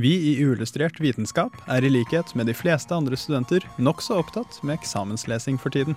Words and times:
Vi 0.00 0.12
i 0.30 0.36
Uillustrert 0.40 0.96
vitenskap 1.02 1.56
er 1.68 1.84
i 1.84 1.90
likhet 1.90 2.30
med 2.38 2.46
de 2.48 2.54
fleste 2.56 2.94
andre 2.96 3.18
studenter 3.20 3.66
nokså 3.76 4.16
opptatt 4.22 4.56
med 4.64 4.78
eksamenslesing 4.78 5.58
for 5.60 5.74
tiden. 5.74 5.96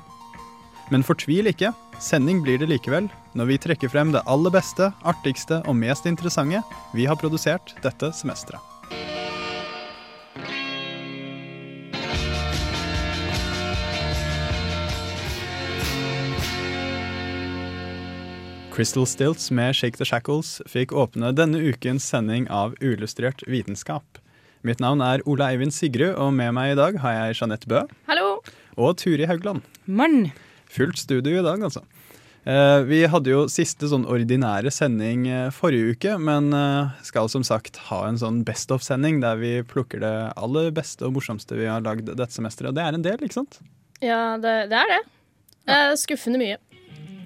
Men 0.92 1.06
fortvil 1.08 1.48
ikke, 1.48 1.72
sending 2.04 2.42
blir 2.44 2.60
det 2.60 2.68
likevel 2.68 3.08
når 3.38 3.48
vi 3.48 3.60
trekker 3.64 3.94
frem 3.94 4.12
det 4.12 4.26
aller 4.28 4.52
beste, 4.52 4.90
artigste 5.08 5.62
og 5.64 5.80
mest 5.80 6.10
interessante 6.10 6.60
vi 6.92 7.08
har 7.08 7.22
produsert 7.22 7.78
dette 7.86 8.12
semesteret. 8.18 8.60
Crystal 18.74 19.06
Stilts 19.06 19.52
med 19.52 19.76
Shake 19.78 20.00
the 20.00 20.06
Shackles 20.06 20.56
fikk 20.66 20.96
åpne 20.98 21.30
denne 21.38 21.60
ukens 21.62 22.08
sending 22.10 22.48
av 22.50 22.72
Uillustrert 22.82 23.44
vitenskap. 23.46 24.18
Mitt 24.66 24.82
navn 24.82 25.04
er 25.06 25.22
Ola 25.30 25.52
Eivind 25.54 25.76
Sigrud, 25.76 26.16
og 26.18 26.32
med 26.34 26.56
meg 26.58 26.72
i 26.72 26.80
dag 26.80 26.98
har 27.04 27.14
jeg 27.14 27.38
Jeanette 27.38 27.70
Bø 27.70 27.84
Hallo! 28.10 28.40
og 28.74 28.98
Turi 28.98 29.30
Haugland. 29.30 29.62
Mann. 29.86 30.32
Fullt 30.74 30.98
studio 31.04 31.38
i 31.38 31.46
dag, 31.46 31.62
altså. 31.62 31.84
Eh, 32.50 32.80
vi 32.90 33.04
hadde 33.06 33.30
jo 33.30 33.46
siste 33.46 33.92
sånn 33.94 34.10
ordinære 34.10 34.74
sending 34.74 35.30
eh, 35.30 35.54
forrige 35.54 35.94
uke, 35.94 36.18
men 36.18 36.50
eh, 36.58 36.98
skal 37.06 37.30
som 37.30 37.46
sagt 37.46 37.78
ha 37.92 38.02
en 38.10 38.18
sånn 38.18 38.42
Best 38.48 38.74
of-sending 38.74 39.22
der 39.22 39.38
vi 39.38 39.56
plukker 39.70 40.02
det 40.02 40.16
aller 40.34 40.74
beste 40.74 41.06
og 41.06 41.20
morsomste 41.20 41.62
vi 41.62 41.70
har 41.70 41.86
lagd 41.86 42.10
dette 42.10 42.34
semesteret. 42.34 42.74
Og 42.74 42.82
det 42.82 42.90
er 42.90 42.98
en 42.98 43.06
del, 43.06 43.22
ikke 43.22 43.44
sant? 43.44 43.62
Ja, 44.02 44.34
det, 44.42 44.64
det 44.74 44.82
er 44.82 44.96
det. 44.98 45.04
Ja. 45.70 45.84
skuffende 45.94 46.42
mye. 46.42 46.58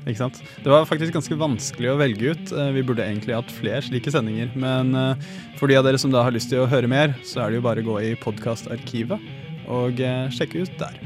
Ikke 0.07 0.21
sant? 0.21 0.39
Det 0.63 0.71
var 0.71 0.87
faktisk 0.87 1.15
ganske 1.17 1.35
vanskelig 1.39 1.89
å 1.91 1.97
velge 1.99 2.31
ut. 2.31 2.51
Eh, 2.55 2.71
Vi 2.77 2.83
burde 2.87 3.03
egentlig 3.03 3.35
hatt 3.35 3.51
flere 3.51 3.81
slike 3.83 4.13
sendinger. 4.13 4.53
Men 4.55 4.95
eh, 4.95 5.27
for 5.59 5.67
de 5.67 5.75
av 5.79 5.83
dere 5.87 5.99
som 5.99 6.13
da 6.13 6.23
har 6.23 6.35
lyst 6.35 6.51
til 6.53 6.63
å 6.63 6.69
høre 6.71 6.87
mer, 6.87 7.15
så 7.27 7.43
er 7.43 7.51
det 7.51 7.59
jo 7.59 7.67
bare 7.67 7.83
å 7.83 7.89
gå 7.91 7.99
i 8.07 8.15
podkastarkivet 8.23 9.19
og 9.67 9.99
eh, 9.99 10.25
sjekke 10.31 10.63
ut 10.63 10.79
der. 10.79 11.03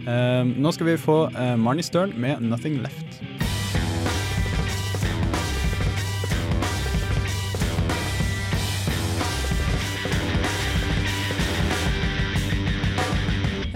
Nå 0.00 0.70
skal 0.72 0.88
vi 0.88 0.94
få 0.96 1.14
Marnie 1.60 1.84
Stern 1.84 2.14
med 2.16 2.40
'Nothing 2.40 2.80
Left'. 2.80 3.20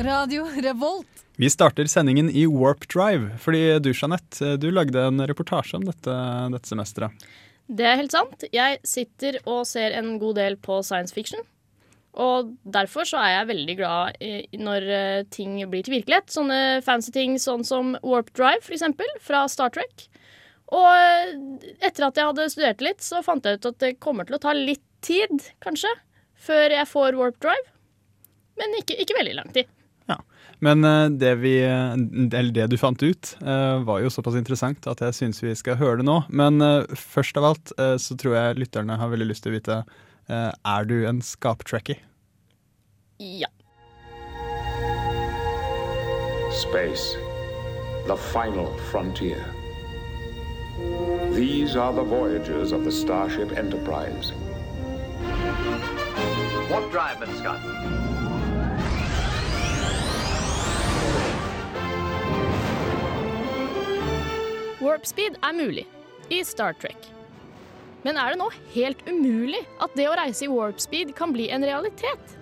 Radio 0.01 0.49
Revolt. 0.61 1.24
Vi 1.37 1.51
starter 1.51 1.89
sendingen 1.91 2.29
i 2.31 2.45
Warp 2.47 2.85
Drive, 2.93 3.33
fordi 3.43 3.79
du 3.83 3.91
Jeanette, 3.91 4.55
du 4.63 4.69
lagde 4.71 5.03
en 5.03 5.19
reportasje 5.27 5.81
om 5.81 5.87
dette, 5.89 6.15
dette 6.55 6.71
semesteret. 6.71 7.27
Det 7.67 7.87
er 7.89 7.99
helt 7.99 8.15
sant. 8.15 8.45
Jeg 8.55 8.79
sitter 8.87 9.41
og 9.43 9.65
ser 9.67 9.97
en 9.99 10.15
god 10.21 10.39
del 10.39 10.57
på 10.63 10.79
science 10.87 11.17
fiction. 11.17 11.43
Og 12.15 12.53
derfor 12.63 13.09
så 13.09 13.19
er 13.19 13.33
jeg 13.33 13.49
veldig 13.51 13.77
glad 13.81 14.25
når 14.63 14.89
eh, 14.95 15.23
ting 15.35 15.57
blir 15.67 15.83
til 15.83 15.97
virkelighet. 15.97 16.31
Sånne 16.31 16.59
fancy 16.87 17.11
ting 17.15 17.39
sånn 17.43 17.65
som 17.67 17.97
Warp 18.07 18.31
Drive, 18.39 18.63
eksempel, 18.71 19.09
fra 19.19 19.49
Star 19.51 19.75
Trek. 19.75 20.07
Og 20.71 20.87
eh, 20.87 21.35
etter 21.81 22.07
at 22.07 22.21
jeg 22.21 22.31
hadde 22.31 22.51
studert 22.53 22.85
litt, 22.85 23.03
så 23.03 23.25
fant 23.27 23.43
jeg 23.43 23.59
ut 23.59 23.73
at 23.73 23.81
det 23.83 23.97
kommer 23.99 24.29
til 24.29 24.39
å 24.39 24.45
ta 24.45 24.55
litt 24.55 24.85
tid, 25.05 25.49
kanskje, 25.65 25.91
før 26.39 26.77
jeg 26.79 26.91
får 26.93 27.19
Warp 27.19 27.43
Drive. 27.43 27.73
Men 28.61 28.79
ikke, 28.79 29.01
ikke 29.03 29.19
veldig 29.19 29.41
lang 29.41 29.51
tid. 29.57 29.67
Men 30.65 30.85
eh, 30.85 31.09
det, 31.21 31.35
vi, 31.43 31.59
eller 31.61 32.53
det 32.57 32.69
du 32.73 32.79
fant 32.81 33.03
ut, 33.03 33.35
eh, 33.45 33.77
var 33.85 34.01
jo 34.01 34.13
såpass 34.13 34.39
interessant 34.39 34.87
at 34.89 35.03
jeg 35.05 35.17
syns 35.19 35.43
vi 35.45 35.53
skal 35.59 35.77
høre 35.81 36.01
det 36.01 36.09
nå. 36.09 36.23
Men 36.33 36.63
eh, 36.65 36.87
først 36.97 37.37
av 37.41 37.51
alt 37.51 37.75
eh, 37.77 37.97
så 38.01 38.17
tror 38.21 38.39
jeg 38.39 38.63
lytterne 38.63 38.97
har 39.01 39.13
veldig 39.13 39.29
lyst 39.29 39.45
til 39.45 39.53
å 39.53 39.59
vite 39.59 39.83
eh, 40.29 40.51
Er 40.55 40.89
du 40.89 40.97
en 41.09 41.21
skaptracky? 41.25 41.99
Ja. 43.21 43.51
Space, 46.55 47.19
the 48.07 48.17
final 48.33 48.71
frontier. 48.91 49.45
These 51.35 51.77
are 51.77 51.93
the 51.93 52.03
voyages 52.03 52.73
of 52.73 52.85
the 52.85 52.93
Starship 52.93 53.53
Enterprise. 53.59 54.33
What 56.71 56.91
drive. 56.91 57.19
Scott. 57.39 58.04
Warp 64.85 65.07
speed 65.09 65.39
er 65.41 65.55
mulig 65.57 65.87
i 66.29 66.43
Star 66.45 66.75
Trek. 66.77 67.07
Men 68.05 68.19
er 68.21 68.35
det 68.35 68.41
nå 68.43 68.51
helt 68.75 69.01
umulig 69.09 69.63
at 69.81 69.95
det 69.97 70.11
å 70.11 70.17
reise 70.19 70.45
i 70.45 70.51
warp 70.53 70.83
speed 70.83 71.15
kan 71.17 71.33
bli 71.33 71.47
en 71.57 71.65
realitet? 71.65 72.35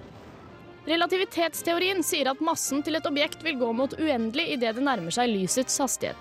Relativitetsteorien 0.89 2.03
sier 2.03 2.33
at 2.33 2.43
massen 2.43 2.83
til 2.83 2.99
et 2.99 3.07
objekt 3.07 3.47
vil 3.47 3.61
gå 3.61 3.71
mot 3.79 3.95
uendelig 3.95 4.49
idet 4.57 4.75
det 4.75 4.83
nærmer 4.83 5.15
seg 5.15 5.31
lysets 5.31 5.79
hastighet. 5.79 6.19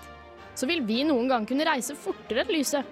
Så 0.54 0.70
vil 0.70 0.84
vi 0.86 1.00
noen 1.08 1.26
gang 1.32 1.48
kunne 1.48 1.66
reise 1.66 1.98
fortere 1.98 2.44
enn 2.44 2.54
lyset. 2.54 2.86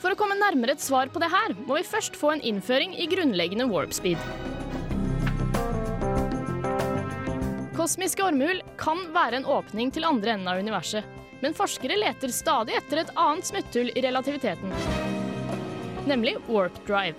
For 0.00 0.14
å 0.14 0.16
komme 0.16 0.40
nærmere 0.40 0.72
et 0.72 0.80
svar 0.80 1.12
på 1.12 1.20
det 1.20 1.28
her, 1.28 1.52
må 1.68 1.76
vi 1.76 1.84
først 1.84 2.16
få 2.16 2.32
en 2.32 2.46
innføring 2.54 2.96
i 2.96 3.10
grunnleggende 3.10 3.68
warp 3.68 3.92
speed. 3.92 4.16
Kosmiske 7.76 8.24
ormehull 8.24 8.64
kan 8.80 9.10
være 9.12 9.42
en 9.42 9.50
åpning 9.60 9.92
til 9.92 10.08
andre 10.08 10.38
enden 10.38 10.48
av 10.48 10.62
universet, 10.62 11.04
men 11.42 11.56
forskere 11.58 11.98
leter 11.98 12.32
stadig 12.32 12.76
etter 12.78 13.02
et 13.02 13.12
annet 13.18 13.48
smutthull 13.48 13.90
i 13.92 14.04
relativiteten, 14.04 14.72
nemlig 16.08 16.36
warp 16.48 16.78
drive. 16.86 17.18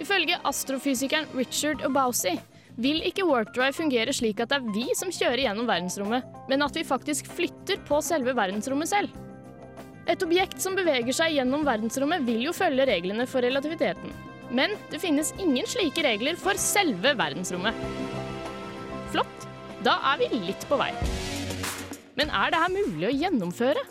Ifølge 0.00 0.38
astrofysikeren 0.48 1.28
Richard 1.36 1.84
Obausi 1.86 2.36
vil 2.80 3.02
ikke 3.04 3.26
warp 3.28 3.52
drive 3.54 3.76
fungere 3.76 4.14
slik 4.16 4.40
at 4.40 4.52
det 4.52 4.60
er 4.60 4.70
vi 4.74 4.86
som 4.96 5.12
kjører 5.12 5.44
gjennom 5.46 5.68
verdensrommet, 5.68 6.28
men 6.48 6.64
at 6.64 6.76
vi 6.76 6.86
faktisk 6.88 7.28
flytter 7.32 7.82
på 7.88 8.00
selve 8.04 8.34
verdensrommet 8.36 8.90
selv. 8.92 9.20
Et 10.10 10.22
objekt 10.24 10.58
som 10.62 10.74
beveger 10.74 11.14
seg 11.14 11.36
gjennom 11.36 11.66
verdensrommet 11.66 12.24
vil 12.26 12.48
jo 12.48 12.54
følge 12.56 12.88
reglene 12.88 13.28
for 13.30 13.44
relativiteten. 13.44 14.16
Men 14.52 14.74
det 14.90 15.00
finnes 15.00 15.30
ingen 15.40 15.68
slike 15.68 16.02
regler 16.04 16.36
for 16.40 16.58
selve 16.60 17.14
verdensrommet. 17.16 17.76
Flott. 19.12 19.48
Da 19.82 19.96
er 20.12 20.20
vi 20.20 20.42
litt 20.44 20.66
på 20.70 20.78
vei. 20.78 20.92
Men 22.18 22.30
er 22.30 22.52
dette 22.52 22.72
mulig 22.74 23.08
å 23.08 23.16
gjennomføre? 23.16 23.82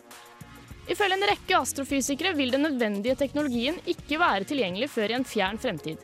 Ifølge 0.91 1.17
en 1.17 1.27
rekke 1.29 1.59
astrofysikere 1.59 2.33
vil 2.37 2.51
den 2.53 2.65
nødvendige 2.65 3.17
teknologien 3.19 3.77
ikke 3.89 4.19
være 4.21 4.47
tilgjengelig 4.49 4.89
før 4.91 5.13
i 5.13 5.17
en 5.19 5.27
fjern 5.27 5.61
fremtid. 5.61 6.01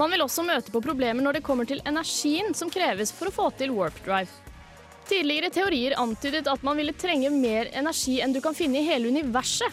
Man 0.00 0.10
vil 0.10 0.24
også 0.24 0.42
møte 0.42 0.72
på 0.74 0.82
problemer 0.82 1.22
når 1.22 1.38
det 1.38 1.44
kommer 1.46 1.68
til 1.68 1.82
energien 1.86 2.56
som 2.58 2.72
kreves 2.72 3.12
for 3.14 3.30
å 3.30 3.34
få 3.34 3.50
til 3.60 3.74
warp 3.76 4.00
drive. 4.06 4.32
Tidligere 5.04 5.52
teorier 5.52 5.94
antydet 6.00 6.48
at 6.50 6.62
man 6.64 6.80
ville 6.80 6.94
trenge 6.96 7.30
mer 7.30 7.68
energi 7.76 8.16
enn 8.24 8.32
du 8.34 8.40
kan 8.42 8.56
finne 8.56 8.80
i 8.80 8.86
hele 8.88 9.12
universet. 9.12 9.68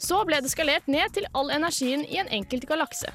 Så 0.00 0.22
ble 0.26 0.40
det 0.42 0.50
skalert 0.50 0.88
ned 0.90 1.12
til 1.14 1.28
all 1.36 1.52
energien 1.54 2.02
i 2.08 2.18
en 2.20 2.32
enkelt 2.32 2.66
galakse. 2.68 3.12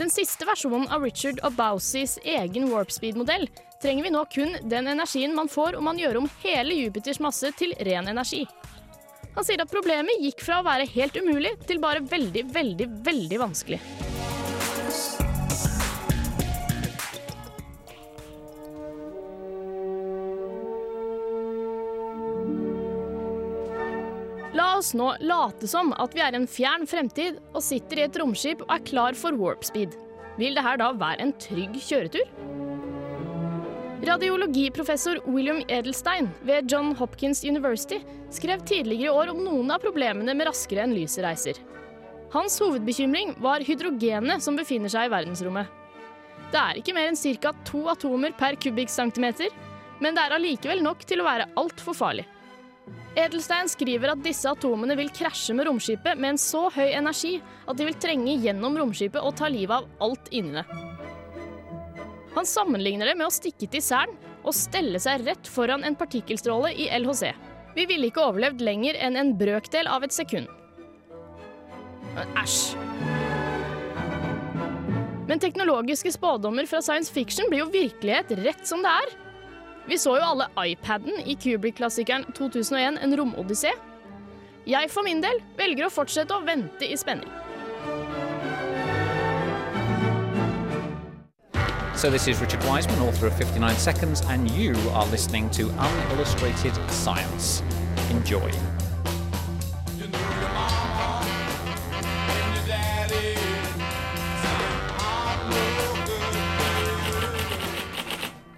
Den 0.00 0.10
siste 0.10 0.48
versjonen 0.48 0.88
av 0.90 1.04
Richard 1.04 1.38
Obausis 1.46 2.16
egen 2.24 2.70
warp 2.72 2.90
speed-modell 2.90 3.46
trenger 3.82 4.04
vi 4.06 4.10
nå 4.14 4.24
kun 4.30 4.56
den 4.62 4.88
energien 4.88 5.34
man 5.34 5.48
får 5.50 5.76
om 5.76 5.84
man 5.90 5.98
gjør 5.98 6.20
om 6.22 6.28
hele 6.44 6.76
Jupiters 6.78 7.18
masse 7.20 7.50
til 7.58 7.74
ren 7.82 8.08
energi. 8.08 8.44
Han 9.34 9.46
sier 9.46 9.62
at 9.64 9.72
problemet 9.72 10.20
gikk 10.22 10.44
fra 10.44 10.60
å 10.60 10.66
være 10.66 10.86
helt 10.92 11.16
umulig 11.16 11.54
til 11.66 11.80
bare 11.82 12.04
veldig, 12.04 12.44
veldig, 12.52 12.88
veldig 13.06 13.38
vanskelig. 13.40 13.80
La 24.52 24.74
oss 24.76 24.92
nå 24.92 25.14
late 25.24 25.66
som 25.70 25.94
at 25.96 26.12
vi 26.12 26.20
er 26.22 26.36
en 26.36 26.46
fjern 26.46 26.84
fremtid 26.86 27.40
og 27.54 27.64
sitter 27.64 28.02
i 28.02 28.04
et 28.04 28.20
romskip 28.20 28.62
og 28.66 28.76
er 28.76 28.84
klar 28.84 29.16
for 29.18 29.34
warp 29.40 29.64
speed. 29.64 29.96
Vil 30.36 30.54
det 30.56 30.64
her 30.64 30.78
da 30.80 30.92
være 30.92 31.24
en 31.24 31.34
trygg 31.40 31.80
kjøretur? 31.80 32.28
Radiologiprofessor 34.02 35.20
William 35.26 35.62
Edelstein 35.68 36.30
ved 36.42 36.72
John 36.72 36.94
Hopkins 36.94 37.44
University 37.44 38.00
skrev 38.30 38.60
tidligere 38.66 39.02
i 39.04 39.08
år 39.14 39.30
om 39.30 39.44
noen 39.44 39.70
av 39.70 39.78
problemene 39.78 40.34
med 40.34 40.48
raskere 40.48 40.82
enn 40.82 40.94
lyset 40.96 41.22
reiser. 41.22 41.60
Hans 42.32 42.56
hovedbekymring 42.58 43.36
var 43.44 43.62
hydrogenet 43.62 44.42
som 44.42 44.58
befinner 44.58 44.90
seg 44.90 45.06
i 45.06 45.12
verdensrommet. 45.12 45.70
Det 46.50 46.58
er 46.58 46.80
ikke 46.80 46.96
mer 46.96 47.12
enn 47.12 47.20
ca. 47.38 47.52
to 47.68 47.84
atomer 47.92 48.34
per 48.34 48.58
kubikkcentimeter, 48.58 49.54
men 50.02 50.18
det 50.18 50.24
er 50.24 50.34
allikevel 50.34 50.82
nok 50.82 51.06
til 51.06 51.22
å 51.22 51.28
være 51.28 51.52
altfor 51.62 51.94
farlig. 51.94 52.26
Edelstein 53.14 53.70
skriver 53.70 54.16
at 54.16 54.24
disse 54.24 54.50
atomene 54.50 54.96
vil 54.98 55.14
krasje 55.14 55.54
med 55.54 55.68
romskipet 55.68 56.18
med 56.18 56.34
en 56.34 56.42
så 56.42 56.66
høy 56.74 56.90
energi 56.90 57.36
at 57.68 57.78
de 57.78 57.86
vil 57.86 58.00
trenge 58.02 58.34
gjennom 58.42 58.82
romskipet 58.82 59.22
og 59.22 59.36
ta 59.38 59.52
livet 59.52 59.78
av 59.78 60.08
alt 60.08 60.32
inni 60.34 60.58
det. 60.58 60.91
Han 62.34 62.46
sammenligner 62.48 63.10
det 63.10 63.16
med 63.18 63.28
å 63.28 63.34
stikke 63.34 63.68
til 63.68 63.84
Cern 63.84 64.14
og 64.42 64.56
stelle 64.56 65.00
seg 65.02 65.26
rett 65.26 65.48
foran 65.48 65.84
en 65.84 65.96
partikkelstråle 65.98 66.72
i 66.74 66.88
LHC. 66.96 67.32
Vi 67.76 67.86
ville 67.88 68.08
ikke 68.08 68.24
overlevd 68.24 68.64
lenger 68.64 68.98
enn 69.04 69.16
en 69.20 69.34
brøkdel 69.38 69.88
av 69.88 70.04
et 70.04 70.14
sekund. 70.16 70.48
Æsj. 72.36 72.76
Men 75.28 75.40
teknologiske 75.40 76.12
spådommer 76.12 76.66
fra 76.68 76.82
science 76.84 77.12
fiction 77.12 77.48
blir 77.48 77.62
jo 77.62 77.70
virkelighet 77.72 78.34
rett 78.42 78.66
som 78.68 78.82
det 78.84 78.90
er. 79.04 79.14
Vi 79.88 79.96
så 79.98 80.16
jo 80.18 80.26
alle 80.26 80.48
iPaden 80.60 81.22
i 81.26 81.36
Kubrick-klassikeren 81.40 82.26
2001 82.36 83.00
En 83.02 83.16
romodyssé. 83.18 83.72
Jeg 84.68 84.90
for 84.92 85.02
min 85.06 85.22
del 85.24 85.40
velger 85.58 85.88
å 85.88 85.94
fortsette 85.94 86.36
å 86.36 86.44
vente 86.46 86.86
i 86.86 86.98
spenning. 86.98 87.30
So 92.02 92.10
this 92.10 92.26
is 92.26 92.40
Richard 92.40 92.64
Wiseman, 92.64 92.98
author 92.98 93.28
of 93.28 93.34
59 93.36 93.76
Seconds, 93.76 94.22
and 94.28 94.50
you 94.50 94.74
are 94.92 95.06
listening 95.06 95.48
to 95.50 95.70
Unillustrated 95.70 96.74
Science. 96.90 97.62
Enjoy. 98.10 98.50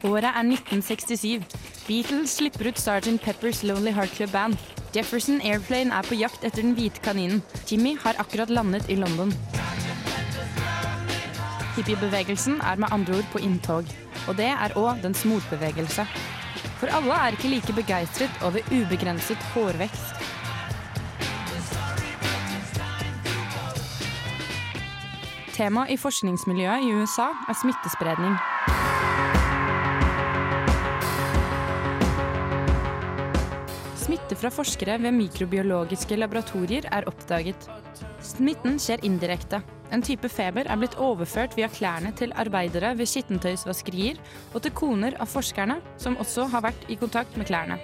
Året 0.04 0.24
er 0.24 0.40
1967. 0.40 1.44
Beatles 1.86 2.30
slipper 2.30 2.68
ut 2.68 2.80
Sgt. 2.80 3.20
Peppers 3.20 3.62
Lonely 3.62 3.92
Heart 3.92 4.16
Club 4.16 4.30
Band. 4.30 4.56
Jefferson 4.96 5.40
Airplane 5.44 5.92
er 5.92 6.08
på 6.08 6.14
jakt 6.14 6.44
etter 6.44 6.62
den 6.62 6.72
hvite 6.72 7.04
kaninen. 7.04 7.42
Jimmy 7.68 7.98
har 8.00 8.16
akkurat 8.18 8.48
landet 8.48 8.88
i 8.88 8.96
London. 8.96 9.36
Hippiebevegelsen 11.74 12.60
er 12.62 12.78
med 12.78 12.92
andre 12.94 13.16
ord 13.18 13.30
på 13.32 13.40
inntog. 13.42 13.88
Og 14.28 14.36
det 14.38 14.46
er 14.46 14.76
òg 14.78 15.00
dens 15.02 15.24
motbevegelse. 15.26 16.06
For 16.78 16.92
alle 16.94 17.16
er 17.18 17.34
ikke 17.34 17.50
like 17.50 17.74
begeistret 17.74 18.42
over 18.46 18.62
ubegrenset 18.70 19.42
hårvekst. 19.54 20.22
Tema 25.54 25.84
i 25.90 25.98
forskningsmiljøet 25.98 26.86
i 26.86 26.94
USA 26.98 27.28
er 27.50 27.58
smittespredning. 27.58 28.38
Smitte 34.04 34.38
fra 34.38 34.50
forskere 34.54 34.98
ved 35.02 35.14
mikrobiologiske 35.14 36.18
laboratorier 36.18 36.86
er 36.90 37.06
oppdaget. 37.10 37.70
Smitten 38.24 38.78
skjer 38.80 39.02
indirekte. 39.04 39.60
En 39.92 40.02
type 40.02 40.28
feber 40.32 40.64
er 40.64 40.78
blitt 40.80 40.96
overført 40.96 41.54
via 41.58 41.68
klærne 41.68 42.14
til 42.16 42.32
arbeidere 42.40 42.94
ved 42.96 43.10
skittentøysvaskerier 43.10 44.20
og 44.54 44.62
til 44.64 44.72
koner 44.74 45.16
av 45.20 45.28
forskerne, 45.28 45.76
som 46.00 46.16
også 46.16 46.48
har 46.54 46.64
vært 46.64 46.88
i 46.88 46.96
kontakt 46.96 47.36
med 47.36 47.50
klærne. 47.50 47.76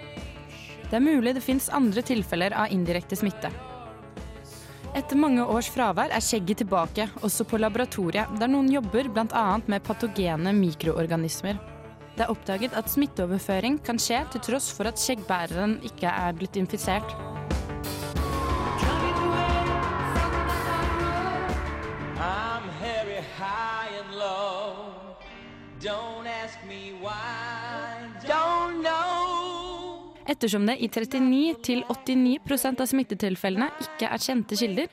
Det 0.88 0.96
er 0.96 1.04
mulig 1.04 1.37
det 1.37 1.44
fins 1.44 1.69
andre 1.70 2.02
tilfeller 2.02 2.56
av 2.56 2.72
indirekte 2.72 3.20
smitte. 3.20 3.52
Etter 4.96 5.20
mange 5.20 5.44
års 5.44 5.69
fravær 5.70 6.10
er 6.10 6.25
skjegget 6.25 6.64
tilbake, 6.64 7.06
også 7.22 7.44
på 7.46 7.60
laboratoriet, 7.60 8.32
der 8.40 8.50
noen 8.50 8.72
jobber 8.72 9.12
bl.a. 9.12 9.44
med 9.70 9.84
patogene 9.86 10.54
mikroorganismer. 10.56 11.60
Det 12.16 12.25
er 12.25 12.32
oppdaget 12.32 12.75
at 12.75 12.90
smitteoverføring 12.90 13.78
kan 13.86 14.00
skje 14.02 14.25
til 14.32 14.43
tross 14.48 14.72
for 14.75 14.90
at 14.90 14.98
skjeggbæreren 14.98 15.78
ikke 15.86 16.10
er 16.10 16.34
blitt 16.34 16.58
infisert. 16.58 17.14
Don't 25.81 26.27
ask 26.27 26.59
me 26.69 26.93
why. 27.00 28.05
Don't 28.29 28.82
know. 28.82 30.12
Ettersom 30.29 30.67
det 30.67 30.77
i 30.77 30.88
39 30.88 31.55
til 31.65 31.81
89% 31.88 32.82
av 32.85 32.88
smittetilfellene 32.91 33.71
ikke 33.81 34.11
er 34.12 34.21
kjente 34.21 34.59
kilder, 34.61 34.91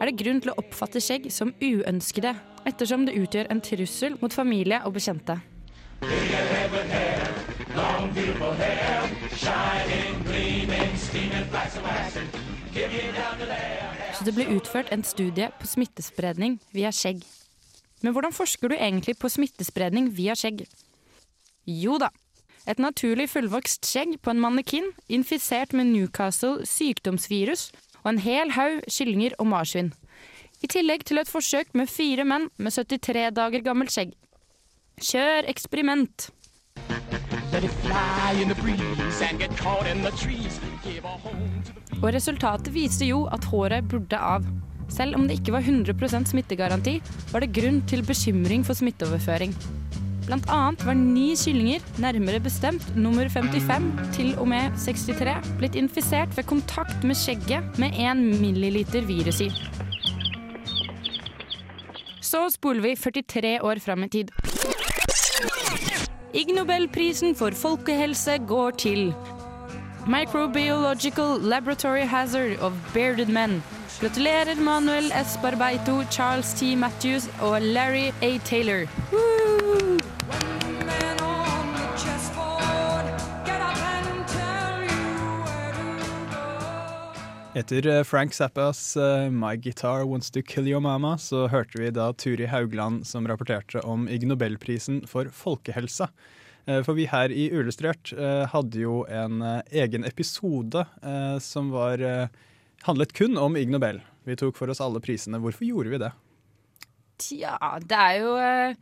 er 0.00 0.08
det 0.08 0.14
grunn 0.16 0.40
til 0.40 0.54
å 0.54 0.56
oppfatte 0.62 1.02
skjegg 1.04 1.28
som 1.28 1.52
uønskede, 1.60 2.32
ettersom 2.64 3.04
det 3.04 3.18
utgjør 3.20 3.50
en 3.52 3.60
trussel 3.60 4.16
mot 4.22 4.32
familie 4.32 4.80
og 4.88 4.96
bekjente. 4.96 5.36
Så 14.16 14.24
det 14.24 14.34
ble 14.40 14.48
utført 14.56 14.88
en 14.88 15.04
studie 15.04 15.52
på 15.60 15.68
smittespredning 15.68 16.56
via 16.72 16.88
skjegg. 16.96 17.20
Men 18.00 18.14
hvordan 18.16 18.32
forsker 18.32 18.72
du 18.72 18.76
egentlig 18.76 19.18
på 19.20 19.28
smittespredning 19.28 20.10
via 20.16 20.36
skjegg? 20.38 20.64
Jo 21.68 21.98
da. 22.00 22.08
Et 22.68 22.80
naturlig 22.80 23.28
fullvokst 23.32 23.86
skjegg 23.88 24.18
på 24.22 24.32
en 24.32 24.40
mannekin 24.40 24.90
infisert 25.08 25.72
med 25.76 25.92
Newcastle 25.92 26.66
sykdomsvirus 26.68 27.70
og 28.02 28.12
en 28.14 28.22
hel 28.24 28.52
haug 28.56 28.82
kyllinger 28.88 29.36
og 29.38 29.48
marsvin. 29.52 29.92
I 30.60 30.68
tillegg 30.68 31.06
til 31.08 31.20
et 31.20 31.30
forsøk 31.30 31.72
med 31.76 31.88
fire 31.88 32.24
menn 32.28 32.50
med 32.60 32.76
73 32.76 33.30
dager 33.36 33.64
gammelt 33.64 33.94
skjegg. 33.94 34.12
Kjør 35.00 35.48
eksperiment! 35.48 36.28
Og 42.00 42.12
resultatet 42.14 42.74
viste 42.74 43.08
jo 43.08 43.24
at 43.32 43.48
håret 43.50 43.88
burde 43.88 44.20
av. 44.20 44.44
Selv 44.90 45.16
om 45.16 45.26
det 45.28 45.38
ikke 45.38 45.54
var 45.54 45.62
100% 45.66 46.30
smittegaranti, 46.32 46.98
var 47.30 47.44
det 47.44 47.54
grunn 47.56 47.80
til 47.90 48.02
bekymring 48.06 48.66
for 48.66 48.78
smitteoverføring. 48.78 49.54
Blant 50.26 50.46
annet 50.52 50.84
var 50.86 50.94
ni 50.94 51.32
kyllinger, 51.38 51.82
nærmere 51.98 52.38
bestemt 52.42 52.84
nummer 52.94 53.28
55 53.32 53.88
til 54.14 54.34
og 54.38 54.46
med 54.52 54.76
63, 54.78 55.32
blitt 55.58 55.78
infisert 55.78 56.36
ved 56.36 56.46
kontakt 56.46 57.06
med 57.06 57.18
skjegget 57.18 57.80
med 57.82 57.96
1 57.98 58.20
milliliter 58.42 59.06
virus 59.08 59.40
i. 59.46 59.50
Så 62.22 62.44
spoler 62.54 62.84
vi 62.84 62.94
43 62.94 63.56
år 63.66 63.80
fram 63.82 64.04
i 64.06 64.08
tid. 64.08 64.30
Ig 66.34 66.54
Nobelprisen 66.54 67.34
for 67.34 67.50
folkehelse 67.50 68.38
går 68.46 68.70
til 68.70 69.14
Microbiological 70.06 71.40
Laboratory 71.42 72.06
Hazard 72.06 72.58
of 72.62 72.72
Bearded 72.94 73.26
Men. 73.26 73.62
Gratulerer 74.00 74.56
Manuel 74.56 75.12
S. 75.12 75.36
Barbeito, 75.42 76.02
Charles 76.10 76.54
T. 76.54 76.74
Matthews 76.74 77.28
og 77.44 77.60
Larry 77.60 78.08
A. 78.22 78.38
Taylor. 78.48 78.88
Etter 87.52 87.86
eh, 87.86 88.02
Frank 88.08 88.32
Zappas 88.32 88.96
uh, 88.96 89.28
'My 89.28 89.60
Guitar 89.60 90.06
Wants 90.08 90.30
To 90.30 90.40
Kill 90.40 90.72
Your 90.72 90.80
Mama' 90.80 91.18
så 91.18 91.44
hørte 91.52 91.76
vi 91.76 91.90
da 91.92 92.12
Turi 92.16 92.48
Haugland 92.48 93.04
som 93.04 93.28
rapporterte 93.28 93.84
om 93.84 94.08
Ig 94.08 94.24
Nobelprisen 94.24 95.04
for 95.06 95.28
folkehelsa. 95.28 96.08
Uh, 96.64 96.80
For 96.80 96.96
vi 96.96 97.04
her 97.04 97.28
i 97.28 97.50
Uillustrert 97.52 98.14
uh, 98.16 98.48
hadde 98.48 98.80
jo 98.80 99.04
en 99.04 99.42
egen 99.68 100.08
episode 100.08 100.88
som 101.44 101.68
var 101.76 102.30
handlet 102.86 103.14
kun 103.16 103.38
om 103.40 103.58
Ig 103.58 103.70
Nobel. 103.72 104.00
Vi 104.28 104.36
tok 104.38 104.58
for 104.58 104.72
oss 104.72 104.82
alle 104.84 105.02
prisene. 105.04 105.40
Hvorfor 105.42 105.66
gjorde 105.66 105.92
vi 105.92 106.00
det? 106.02 106.10
Tja, 107.20 107.56
det 107.84 108.00
er 108.00 108.18
jo 108.20 108.34
eh, 108.40 108.76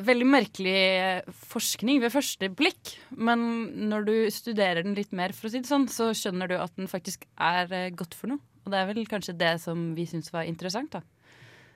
veldig 0.00 0.28
merkelig 0.28 0.76
eh, 0.76 1.32
forskning 1.52 2.00
ved 2.04 2.14
første 2.14 2.48
blikk. 2.56 2.94
Men 3.16 3.44
når 3.90 4.08
du 4.08 4.14
studerer 4.32 4.84
den 4.84 4.96
litt 4.96 5.12
mer, 5.16 5.34
for 5.36 5.48
å 5.48 5.52
si 5.52 5.60
det 5.62 5.70
sånn, 5.70 5.88
så 5.92 6.12
skjønner 6.16 6.52
du 6.52 6.56
at 6.60 6.74
den 6.78 6.90
faktisk 6.90 7.26
er 7.36 7.72
eh, 7.72 7.90
godt 7.96 8.16
for 8.16 8.32
noe. 8.32 8.42
Og 8.62 8.72
det 8.72 8.78
er 8.78 8.88
vel 8.92 9.08
kanskje 9.10 9.36
det 9.36 9.56
som 9.64 9.90
vi 9.96 10.06
syns 10.06 10.32
var 10.32 10.46
interessant, 10.48 10.94
da. 10.94 11.02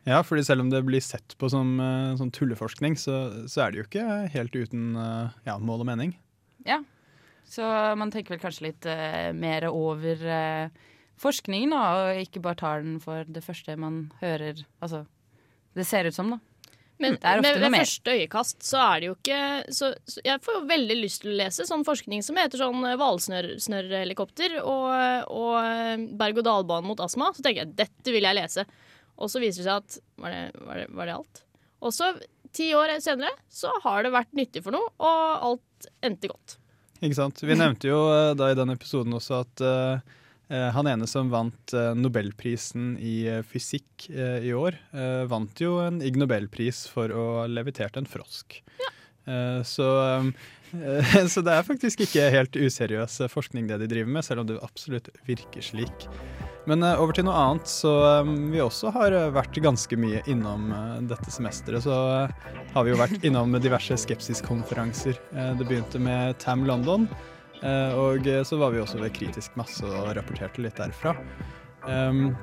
Ja, 0.07 0.21
fordi 0.23 0.45
selv 0.47 0.63
om 0.63 0.69
det 0.71 0.85
blir 0.87 1.03
sett 1.03 1.35
på 1.35 1.49
som 1.51 1.81
uh, 1.83 2.15
sånn 2.15 2.31
tulleforskning, 2.31 2.95
så, 2.95 3.47
så 3.51 3.65
er 3.65 3.73
det 3.73 3.81
jo 3.81 3.87
ikke 3.89 4.05
helt 4.31 4.55
uten 4.55 4.93
uh, 4.95 5.35
ja, 5.43 5.57
mål 5.59 5.83
og 5.83 5.89
mening. 5.89 6.13
Ja. 6.63 6.79
Så 7.47 7.67
man 7.99 8.13
tenker 8.15 8.37
vel 8.37 8.43
kanskje 8.43 8.69
litt 8.69 8.87
uh, 8.87 9.33
mer 9.35 9.67
over 9.71 10.23
eh, 10.31 10.87
forskningen, 11.21 11.73
da, 11.75 11.85
og 12.01 12.25
ikke 12.27 12.43
bare 12.45 12.61
tar 12.61 12.85
den 12.85 12.99
for 13.03 13.29
det 13.29 13.45
første 13.45 13.77
man 13.81 14.07
hører 14.21 14.65
Altså, 14.85 15.05
det 15.77 15.87
ser 15.89 16.09
ut 16.09 16.17
som, 16.17 16.35
da. 16.37 16.41
Men 16.99 17.19
med, 17.21 17.59
ved 17.61 17.69
mer. 17.69 17.83
første 17.85 18.13
øyekast 18.17 18.63
så 18.65 18.79
er 18.81 19.01
det 19.03 19.09
jo 19.11 19.15
ikke 19.19 19.41
så, 19.69 19.91
så 20.09 20.23
Jeg 20.25 20.41
får 20.41 20.55
jo 20.55 20.63
veldig 20.71 20.95
lyst 20.97 21.21
til 21.21 21.35
å 21.35 21.37
lese 21.43 21.67
sånn 21.69 21.85
forskning 21.85 22.23
som 22.25 22.39
heter 22.41 22.63
sånn 22.63 22.87
hvalsnørrhelikopter 22.97 24.57
og, 24.63 24.87
og 25.29 25.59
eh, 25.61 26.07
berg-og-dal-bane 26.17 26.89
mot 26.89 27.03
astma. 27.05 27.35
Så 27.37 27.45
tenker 27.45 27.67
jeg 27.67 27.77
dette 27.83 28.15
vil 28.15 28.25
jeg 28.25 28.39
lese. 28.39 28.65
Og 29.21 29.29
så 29.33 29.43
viser 29.45 29.61
det 29.61 29.69
seg 29.69 29.83
at 29.83 29.99
Var 30.25 30.33
det, 30.33 30.65
var 30.65 30.81
det, 30.81 30.87
var 30.97 31.11
det 31.11 31.19
alt? 31.19 31.43
Og 31.85 31.93
så 31.93 32.15
ti 32.57 32.71
år 32.75 32.97
senere 33.05 33.35
så 33.53 33.73
har 33.85 34.07
det 34.07 34.15
vært 34.15 34.33
nyttig 34.37 34.63
for 34.65 34.73
noe, 34.73 34.89
og 34.97 35.49
alt 35.51 35.91
endte 36.05 36.31
godt. 36.31 36.57
Ikke 37.05 37.19
sant. 37.19 37.43
Vi 37.45 37.57
nevnte 37.59 37.91
jo 37.91 38.01
eh, 38.09 38.33
da 38.39 38.51
i 38.51 38.57
den 38.57 38.73
episoden 38.73 39.13
også 39.17 39.43
at 39.43 39.65
eh, 39.65 39.99
eh, 39.99 40.23
han 40.49 40.87
ene 40.87 41.09
som 41.11 41.31
vant 41.33 41.75
eh, 41.75 41.93
Nobelprisen 41.99 42.95
i 43.03 43.27
eh, 43.31 43.43
fysikk 43.43 44.09
eh, 44.13 44.47
i 44.47 44.53
år, 44.55 44.79
eh, 44.95 45.25
vant 45.31 45.63
jo 45.63 45.81
en 45.83 46.03
Ig 46.05 46.19
Nobelpris 46.21 46.85
for 46.93 47.11
å 47.11 47.25
ha 47.41 47.49
levitert 47.51 47.99
en 47.99 48.07
frosk. 48.07 48.61
Ja. 48.79 48.93
så, 49.67 49.87
eh, 50.07 51.27
så 51.33 51.43
det 51.43 51.55
er 51.55 51.67
faktisk 51.67 52.05
ikke 52.07 52.29
helt 52.31 52.57
useriøs 52.57 53.21
eh, 53.25 53.33
forskning 53.33 53.67
det 53.71 53.81
de 53.83 53.91
driver 53.91 54.13
med, 54.19 54.27
selv 54.27 54.45
om 54.45 54.51
det 54.51 54.61
absolutt 54.63 55.11
virker 55.27 55.65
slik. 55.65 56.07
Men 56.67 56.83
eh, 56.83 56.99
over 57.01 57.15
til 57.15 57.27
noe 57.29 57.39
annet, 57.39 57.71
så 57.71 57.93
eh, 58.09 58.33
vi 58.53 58.63
også 58.63 58.91
har 58.97 59.15
eh, 59.15 59.31
vært 59.35 59.61
ganske 59.63 59.99
mye 60.01 60.23
innom 60.31 60.69
eh, 60.75 60.99
dette 61.13 61.33
semesteret. 61.33 61.85
Så 61.87 61.95
eh, 61.95 62.53
har 62.75 62.87
vi 62.87 62.93
jo 62.93 63.01
vært 63.01 63.27
innom 63.27 63.55
diverse 63.63 63.99
skepsiskonferanser. 64.03 65.19
Eh, 65.35 65.53
det 65.59 65.69
begynte 65.69 66.03
med 66.03 66.39
TAM 66.43 66.67
London, 66.69 67.07
eh, 67.11 67.33
og 67.97 68.27
eh, 68.29 68.43
så 68.45 68.59
var 68.61 68.75
vi 68.75 68.81
også 68.83 69.01
ved 69.01 69.15
Kritisk 69.17 69.57
masse 69.57 69.85
og 69.87 70.13
rapporterte 70.17 70.63
litt 70.65 70.77
derfra. 70.81 71.17
Um, 71.87 72.35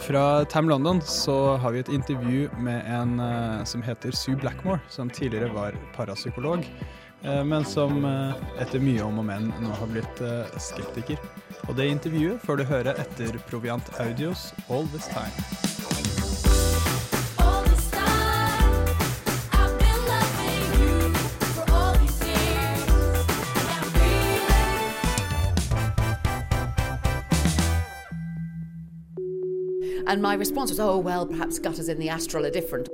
fra 0.00 0.44
TAM 0.44 0.68
London 0.68 1.00
så 1.02 1.56
har 1.56 1.72
vi 1.72 1.80
et 1.80 1.88
intervju 1.88 2.48
med 2.58 2.84
en 2.86 3.20
uh, 3.20 3.64
som 3.64 3.82
heter 3.82 4.14
Sue 4.14 4.36
Blackmore, 4.36 4.80
som 4.88 5.10
tidligere 5.10 5.50
var 5.54 5.78
parapsykolog, 5.96 6.66
uh, 7.24 7.42
men 7.44 7.64
som 7.64 8.04
uh, 8.04 8.36
etter 8.62 8.82
mye 8.84 9.02
om 9.02 9.18
og 9.18 9.26
men 9.26 9.50
nå 9.62 9.72
har 9.80 9.90
blitt 9.90 10.22
eh, 10.22 10.60
skeptiker. 10.60 11.18
Og 11.68 11.74
det 11.78 11.90
intervjuet 11.90 12.40
får 12.46 12.60
du 12.60 12.68
høre 12.70 12.94
etter 13.00 13.42
Proviant 13.50 13.92
Audios 14.00 14.50
All 14.68 14.88
This 14.94 15.10
Time. 15.10 15.69
And 30.10 30.20
my 30.20 30.34
response 30.34 30.70
was, 30.70 30.80
oh, 30.80 30.98
well, 30.98 31.24
perhaps 31.24 31.60
gutters 31.60 31.88
in 31.88 32.00
the 32.00 32.08
astral 32.08 32.44
are 32.44 32.50
different. 32.50 32.88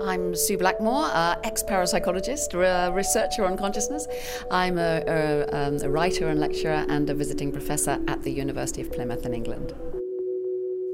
I'm 0.00 0.36
Sue 0.36 0.56
Blackmore, 0.56 1.06
uh, 1.12 1.34
ex 1.42 1.64
parapsychologist, 1.64 2.54
uh, 2.54 2.92
researcher 2.92 3.44
on 3.44 3.56
consciousness. 3.56 4.06
I'm 4.52 4.78
a, 4.78 5.02
a, 5.08 5.46
um, 5.48 5.78
a 5.82 5.90
writer 5.90 6.28
and 6.28 6.38
lecturer 6.38 6.86
and 6.88 7.10
a 7.10 7.14
visiting 7.14 7.50
professor 7.50 7.98
at 8.06 8.22
the 8.22 8.30
University 8.30 8.82
of 8.82 8.92
Plymouth 8.92 9.26
in 9.26 9.34
England. 9.34 9.74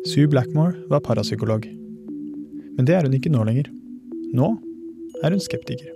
Sue 0.06 0.26
Blackmore 0.26 0.72
var 0.88 1.00
parapsykolog. 1.00 1.66
Men 2.76 2.86
det 2.86 2.94
er 2.94 3.02
hun 3.02 3.12
ikke 3.12 3.28
nå 3.28 3.44
lenger. 3.44 3.68
Nå 4.32 4.56
er 5.22 5.30
hun 5.30 5.40
skeptiker. 5.40 5.92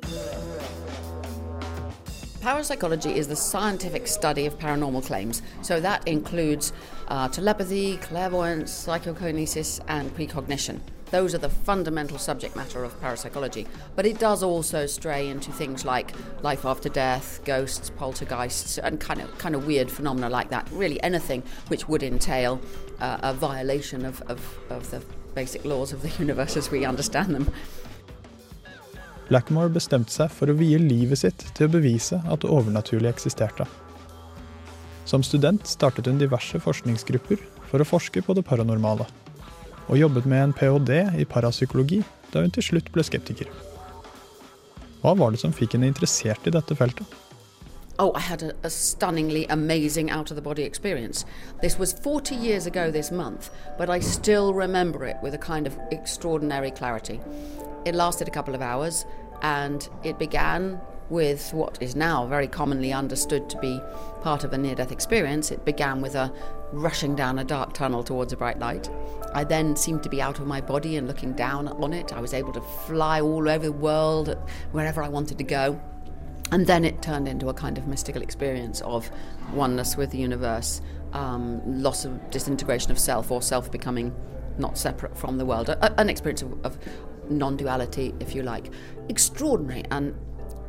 Parapsychology 2.47 3.17
is 3.17 3.27
the 3.27 3.35
scientific 3.35 4.07
study 4.07 4.47
of 4.47 4.57
paranormal 4.57 5.05
claims. 5.05 5.43
So 5.63 5.81
that 5.81 6.07
includes 6.07 6.73
uh, 7.09 7.27
telepathy, 7.27 7.97
clairvoyance, 7.97 8.71
psychokinesis, 8.71 9.81
and 9.89 10.15
precognition. 10.15 10.81
Those 11.11 11.35
are 11.35 11.39
the 11.39 11.49
fundamental 11.49 12.19
subject 12.19 12.55
matter 12.55 12.85
of 12.85 13.01
parapsychology. 13.01 13.67
But 13.97 14.07
it 14.07 14.21
does 14.21 14.45
also 14.45 14.87
stray 14.87 15.29
into 15.29 15.51
things 15.51 15.85
like 15.85 16.13
life 16.45 16.65
after 16.65 16.89
death, 16.89 17.41
ghosts, 17.45 17.91
poltergeists, 17.91 18.79
and 18.79 19.01
kind 19.01 19.23
of 19.23 19.37
kind 19.39 19.57
of 19.57 19.67
weird 19.67 19.91
phenomena 19.91 20.31
like 20.31 20.51
that. 20.51 20.69
Really, 20.71 21.03
anything 21.03 21.43
which 21.67 21.89
would 21.89 22.05
entail 22.05 22.61
uh, 23.01 23.19
a 23.23 23.35
violation 23.35 24.05
of, 24.05 24.23
of, 24.31 24.59
of 24.71 24.89
the 24.93 25.03
basic 25.35 25.65
laws 25.65 25.93
of 25.93 26.01
the 26.01 26.11
universe 26.21 26.57
as 26.57 26.71
we 26.71 26.85
understand 26.85 27.35
them. 27.35 27.53
Blackmore 29.27 29.73
bestemte 29.75 30.15
seg 30.15 30.31
for 30.31 30.51
å 30.51 30.57
vie 30.59 30.79
livet 30.79 31.19
sitt 31.19 31.49
til 31.57 31.67
å 31.67 31.73
bevise 31.73 32.21
at 32.23 32.45
det 32.45 32.51
overnaturlige 32.53 33.17
eksisterte. 33.17 33.67
Som 35.07 35.25
student 35.27 35.67
startet 35.67 36.07
hun 36.07 36.19
diverse 36.19 36.59
forskningsgrupper 36.63 37.43
for 37.71 37.83
å 37.83 37.89
forske 37.89 38.23
på 38.23 38.35
det 38.39 38.47
paranormale, 38.47 39.07
og 39.87 39.99
jobbet 39.99 40.27
med 40.31 40.45
en 40.45 40.55
ph.d. 40.55 41.03
i 41.19 41.27
parapsykologi 41.27 42.03
da 42.33 42.43
hun 42.43 42.55
til 42.55 42.69
slutt 42.71 42.91
ble 42.95 43.07
skeptiker. 43.07 43.51
Hva 45.03 45.15
var 45.19 45.35
det 45.35 45.43
som 45.43 45.55
fikk 45.55 45.77
henne 45.77 45.91
interessert 45.91 46.47
i 46.47 46.55
dette 46.55 46.79
feltet? 46.79 47.26
Oh, 47.99 48.13
I 48.15 48.21
had 48.21 48.43
a, 48.43 48.55
a 48.63 48.69
stunningly 48.69 49.47
amazing 49.47 50.11
out 50.11 50.31
of 50.31 50.37
the 50.37 50.43
body 50.43 50.65
experience. 50.65 51.25
This 51.63 51.79
was 51.79 51.95
40 51.95 52.35
years 52.35 52.67
ago 52.67 52.91
this 52.91 53.11
month, 53.11 53.51
but 53.79 53.89
I 53.89 54.01
still 54.01 54.53
remember 54.53 55.07
it 55.07 55.17
with 55.23 55.33
a 55.33 55.39
kind 55.39 55.67
of 55.67 55.79
extraordinary 55.91 56.71
clarity. 56.71 57.21
It 57.87 57.95
lasted 57.95 58.29
a 58.29 58.31
couple 58.31 58.55
of 58.55 58.61
hours, 58.61 59.07
and 59.41 59.89
it 60.05 60.19
began 60.19 60.79
with 61.09 61.55
what 61.55 61.79
is 61.81 61.97
now 61.97 62.27
very 62.27 62.49
commonly 62.49 62.93
understood 62.93 63.49
to 63.49 63.59
be 63.61 63.81
part 64.21 64.45
of 64.45 64.53
a 64.53 64.59
near 64.59 64.75
death 64.75 64.93
experience. 64.93 65.51
It 65.51 65.65
began 65.65 66.03
with 66.03 66.17
a 66.17 66.31
rushing 66.73 67.15
down 67.15 67.39
a 67.39 67.45
dark 67.45 67.73
tunnel 67.73 68.03
towards 68.03 68.33
a 68.33 68.37
bright 68.37 68.59
light. 68.59 68.91
I 69.33 69.45
then 69.45 69.75
seemed 69.75 70.03
to 70.03 70.11
be 70.11 70.21
out 70.21 70.39
of 70.39 70.47
my 70.47 70.61
body 70.61 70.97
and 70.97 71.07
looking 71.07 71.33
down 71.33 71.69
on 71.69 71.95
it. 71.95 72.13
I 72.13 72.21
was 72.21 72.35
able 72.35 72.53
to 72.53 72.61
fly 72.61 73.23
all 73.23 73.49
over 73.49 73.65
the 73.65 73.73
world, 73.73 74.37
wherever 74.73 75.03
I 75.03 75.09
wanted 75.09 75.39
to 75.39 75.45
go. 75.45 75.81
And 76.53 76.67
then 76.67 76.85
it 76.85 77.03
turned 77.03 77.27
into 77.27 77.49
a 77.49 77.55
kind 77.55 77.77
of 77.77 77.87
mystical 77.87 78.23
experience 78.23 78.81
of 78.83 79.11
oneness 79.53 79.97
with 79.97 80.11
the 80.11 80.19
universe, 80.19 80.81
um, 81.13 81.61
loss 81.83 82.05
of 82.05 82.31
disintegration 82.31 82.93
of 82.93 82.99
self, 82.99 83.31
or 83.31 83.43
self 83.43 83.71
becoming 83.71 84.15
not 84.59 84.79
separate 84.79 85.17
from 85.17 85.39
the 85.39 85.45
world. 85.45 85.69
A, 85.69 86.01
an 86.01 86.09
experience 86.09 86.43
of, 86.43 86.65
of 86.65 86.79
non 87.29 87.57
duality, 87.57 88.15
if 88.21 88.35
you 88.35 88.43
like. 88.43 88.71
Extraordinary. 89.09 89.85
And 89.91 90.15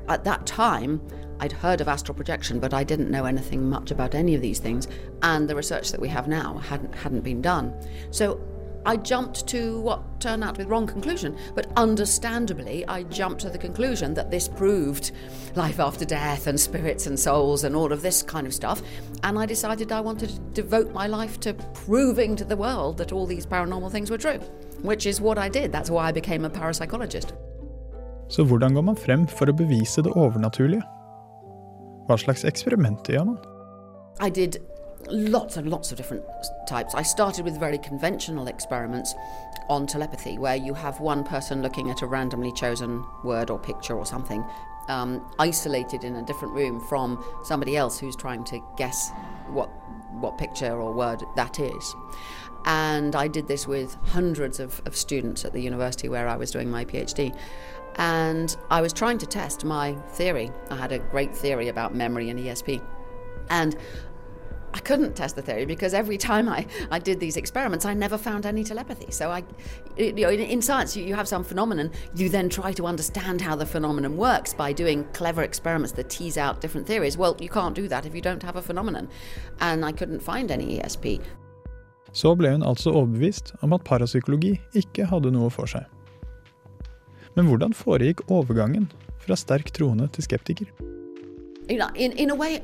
at 0.10 0.24
that 0.24 0.46
time, 0.46 1.02
I'd 1.40 1.52
heard 1.52 1.82
of 1.82 1.88
astral 1.88 2.16
projection, 2.16 2.60
but 2.60 2.74
I 2.74 2.84
didn't 2.84 3.12
know 3.12 3.26
anything 3.26 3.70
much 3.70 3.92
about 3.92 4.16
any 4.16 4.34
of 4.34 4.42
these 4.42 4.60
things. 4.60 4.88
And 5.22 5.48
the 5.48 5.56
research 5.56 5.92
that 5.92 6.02
we 6.02 6.08
have 6.10 6.28
now 6.28 6.58
hadn't, 6.58 6.96
hadn't 6.96 7.22
been 7.22 7.42
done. 7.42 7.74
So 8.10 8.42
I 8.88 8.96
jumped 8.96 9.46
to 9.48 9.82
what 9.82 10.22
turned 10.22 10.46
out 10.46 10.56
to 10.56 10.60
be 10.60 10.64
the 10.64 10.70
wrong 10.70 10.88
conclusion, 10.88 11.38
but 11.56 11.68
understandably, 11.76 12.86
I 12.88 13.04
jumped 13.04 13.42
to 13.42 13.50
the 13.50 13.58
conclusion 13.58 14.14
that 14.14 14.32
this 14.32 14.48
proved 14.48 15.12
life 15.56 15.82
after 15.82 16.06
death 16.06 16.48
and 16.48 16.58
spirits 16.58 17.06
and 17.06 17.20
souls 17.20 17.66
and 17.66 17.76
all 17.76 17.92
of 17.92 18.02
this 18.02 18.24
kind 18.24 18.48
of 18.48 18.54
stuff. 18.54 18.82
And 19.24 19.38
I 19.38 19.46
decided 19.46 19.92
I 19.92 20.00
wanted 20.00 20.30
to 20.30 20.40
devote 20.62 20.94
my 20.94 21.06
life 21.06 21.38
to 21.42 21.54
proving 21.86 22.38
to 22.38 22.46
the 22.46 22.56
world 22.56 22.98
that 23.00 23.12
all 23.12 23.26
these 23.26 23.46
paranormal 23.46 23.92
things 23.92 24.10
were 24.10 24.18
true, 24.18 24.40
which 24.82 25.06
is 25.06 25.20
what 25.20 25.38
I 25.38 25.50
did. 25.50 25.74
That's 25.74 25.90
why 25.90 26.08
I 26.08 26.14
became 26.14 26.46
a 26.46 26.50
parapsychologist. 26.50 27.34
Så 28.30 28.44
hvordan 28.44 28.74
går 28.74 28.82
man 28.82 28.96
frem 28.96 29.28
for 29.28 29.48
å 29.48 29.54
bevise 29.56 30.02
det 30.04 30.12
overnaturlige? 30.16 30.82
Hva 32.08 32.18
slags 32.20 32.44
eksperimenter 32.48 33.14
gjør 33.14 33.24
man? 33.34 33.38
I 34.20 34.30
did 34.30 34.58
lots 35.10 35.58
and 35.58 35.70
lots 35.70 35.92
of 35.92 35.98
different 35.98 36.24
types. 36.68 36.94
I 36.94 37.02
started 37.02 37.46
with 37.46 37.60
very 37.60 37.78
conventional 37.78 38.48
experiments 38.48 39.14
on 39.70 39.86
telepathy, 39.86 40.38
where 40.38 40.56
you 40.56 40.74
have 40.74 41.00
one 41.00 41.24
person 41.24 41.62
looking 41.62 41.90
at 41.90 42.02
a 42.02 42.08
randomly 42.08 42.52
chosen 42.54 43.04
word 43.24 43.50
or 43.50 43.60
picture 43.60 43.96
or 43.96 44.06
something, 44.06 44.46
um, 44.88 45.26
isolated 45.40 46.04
in 46.04 46.16
a 46.16 46.26
different 46.26 46.54
room 46.54 46.80
from 46.88 47.24
somebody 47.44 47.76
else 47.76 48.00
who's 48.00 48.16
trying 48.16 48.44
to 48.46 48.62
guess 48.78 49.12
what 49.50 49.70
what 50.12 50.38
picture 50.38 50.82
or 50.82 50.94
word 50.94 51.24
that 51.36 51.60
is. 51.60 51.96
And 52.66 53.16
I 53.16 53.28
did 53.28 53.48
this 53.48 53.68
with 53.68 53.96
hundreds 54.08 54.60
of, 54.60 54.82
of 54.86 54.96
students 54.96 55.46
at 55.46 55.54
the 55.54 55.62
university 55.62 56.10
where 56.10 56.28
I 56.28 56.36
was 56.36 56.52
doing 56.52 56.70
my 56.70 56.86
PhD. 56.86 57.36
And 57.96 58.56
I 58.70 58.82
was 58.82 58.94
trying 58.94 59.18
to 59.20 59.26
test 59.26 59.64
my 59.64 59.94
theory. 60.14 60.52
I 60.70 60.76
had 60.76 60.92
a 60.92 61.00
great 61.00 61.36
theory 61.36 61.68
about 61.70 61.96
memory 61.96 62.30
and 62.30 62.40
ESP. 62.40 62.82
And 63.50 63.78
I 64.74 64.80
couldn't 64.80 65.16
test 65.16 65.36
the 65.36 65.42
theory 65.42 65.66
because 65.66 65.94
every 65.94 66.18
time 66.18 66.50
I, 66.50 66.66
I 66.92 67.00
did 67.00 67.20
these 67.20 67.38
experiments, 67.38 67.86
I 67.86 67.94
never 67.94 68.18
found 68.18 68.46
any 68.46 68.64
telepathy. 68.64 69.12
So 69.12 69.32
I, 69.32 69.44
you 69.98 70.14
know, 70.14 70.30
in, 70.30 70.40
in 70.40 70.62
science, 70.62 70.96
you, 70.96 71.04
you 71.04 71.16
have 71.16 71.28
some 71.28 71.44
phenomenon. 71.44 71.92
You 72.16 72.30
then 72.30 72.50
try 72.50 72.74
to 72.74 72.86
understand 72.86 73.42
how 73.42 73.56
the 73.56 73.66
phenomenon 73.66 74.18
works 74.18 74.54
by 74.54 74.74
doing 74.74 75.06
clever 75.14 75.44
experiments 75.44 75.94
that 75.94 76.10
tease 76.10 76.38
out 76.38 76.62
different 76.62 76.86
theories. 76.88 77.18
Well, 77.18 77.36
you 77.40 77.50
can't 77.50 77.76
do 77.76 77.88
that 77.88 78.06
if 78.06 78.14
you 78.14 78.22
don't 78.22 78.44
have 78.44 78.56
a 78.56 78.62
phenomenon. 78.62 79.08
And 79.60 79.86
I 79.86 79.92
couldn't 79.92 80.22
find 80.22 80.52
any 80.52 80.80
ESP. 80.80 81.22
Så 82.12 82.36
ble 82.36 82.50
hun 82.50 82.64
altså 82.64 82.92
overbevist 82.92 83.54
om 83.62 83.74
at 83.74 83.84
parapsykologi 83.86 84.56
ikke 84.74 85.06
hadde 85.06 85.32
noe 85.32 85.50
for 85.54 85.70
seg. 85.70 85.86
Men 87.36 87.46
hvordan 87.52 87.76
foregikk 87.78 88.24
overgangen 88.32 88.88
fra 89.22 89.36
sterk 89.36 89.70
troende 89.76 90.08
til 90.16 90.24
skeptiker? 90.24 90.72
you 91.70 91.78
know, 91.78 91.90
in, 91.96 92.12
in 92.14 92.30
a 92.30 92.36
way, 92.36 92.62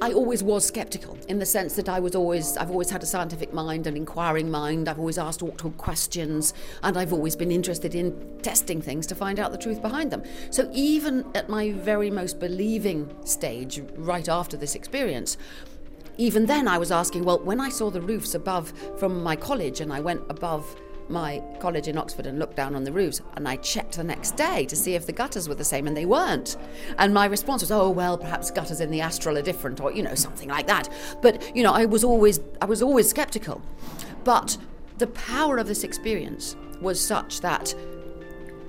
I 0.00 0.12
always 0.12 0.42
was 0.42 0.66
skeptical 0.66 1.16
in 1.28 1.38
the 1.38 1.46
sense 1.46 1.74
that 1.76 1.88
I 1.88 2.00
was 2.00 2.16
always, 2.16 2.56
I've 2.56 2.70
always 2.70 2.90
had 2.90 3.02
a 3.02 3.06
scientific 3.06 3.52
mind, 3.52 3.86
an 3.86 3.96
inquiring 3.96 4.50
mind. 4.50 4.88
I've 4.88 4.98
always 4.98 5.18
asked 5.18 5.42
awkward 5.42 5.76
questions, 5.76 6.54
and 6.82 6.96
I've 6.96 7.12
always 7.12 7.36
been 7.36 7.52
interested 7.52 7.94
in 7.94 8.38
testing 8.42 8.82
things 8.82 9.06
to 9.08 9.14
find 9.14 9.38
out 9.38 9.52
the 9.52 9.58
truth 9.58 9.80
behind 9.80 10.10
them. 10.10 10.22
So 10.50 10.68
even 10.72 11.24
at 11.34 11.48
my 11.48 11.72
very 11.72 12.10
most 12.10 12.40
believing 12.40 13.14
stage, 13.24 13.82
right 13.96 14.28
after 14.28 14.56
this 14.56 14.74
experience, 14.74 15.36
even 16.16 16.46
then 16.46 16.66
I 16.66 16.78
was 16.78 16.90
asking, 16.90 17.24
well, 17.24 17.38
when 17.38 17.60
I 17.60 17.68
saw 17.68 17.90
the 17.90 18.00
roofs 18.00 18.34
above 18.34 18.72
from 18.98 19.22
my 19.22 19.36
college 19.36 19.80
and 19.80 19.92
I 19.92 20.00
went 20.00 20.22
above 20.28 20.76
my 21.08 21.42
college 21.60 21.88
in 21.88 21.98
Oxford 21.98 22.26
and 22.26 22.38
looked 22.38 22.56
down 22.56 22.74
on 22.74 22.84
the 22.84 22.92
roofs 22.92 23.20
and 23.34 23.46
I 23.48 23.56
checked 23.56 23.96
the 23.96 24.04
next 24.04 24.36
day 24.36 24.66
to 24.66 24.76
see 24.76 24.94
if 24.94 25.06
the 25.06 25.12
gutters 25.12 25.48
were 25.48 25.54
the 25.54 25.64
same 25.64 25.86
and 25.86 25.96
they 25.96 26.06
weren't. 26.06 26.56
And 26.98 27.12
my 27.12 27.26
response 27.26 27.62
was, 27.62 27.70
oh, 27.70 27.90
well, 27.90 28.16
perhaps 28.16 28.50
gutters 28.50 28.80
in 28.80 28.90
the 28.90 29.00
astral 29.00 29.36
are 29.38 29.42
different 29.42 29.80
or, 29.80 29.92
you 29.92 30.02
know, 30.02 30.14
something 30.14 30.48
like 30.48 30.66
that. 30.66 30.88
But, 31.20 31.54
you 31.56 31.62
know, 31.62 31.72
I 31.72 31.84
was 31.84 32.04
always, 32.04 32.40
I 32.60 32.64
was 32.66 32.82
always 32.82 33.08
skeptical. 33.08 33.60
But 34.24 34.56
the 34.98 35.06
power 35.08 35.58
of 35.58 35.66
this 35.66 35.84
experience 35.84 36.56
was 36.80 37.00
such 37.00 37.40
that 37.40 37.74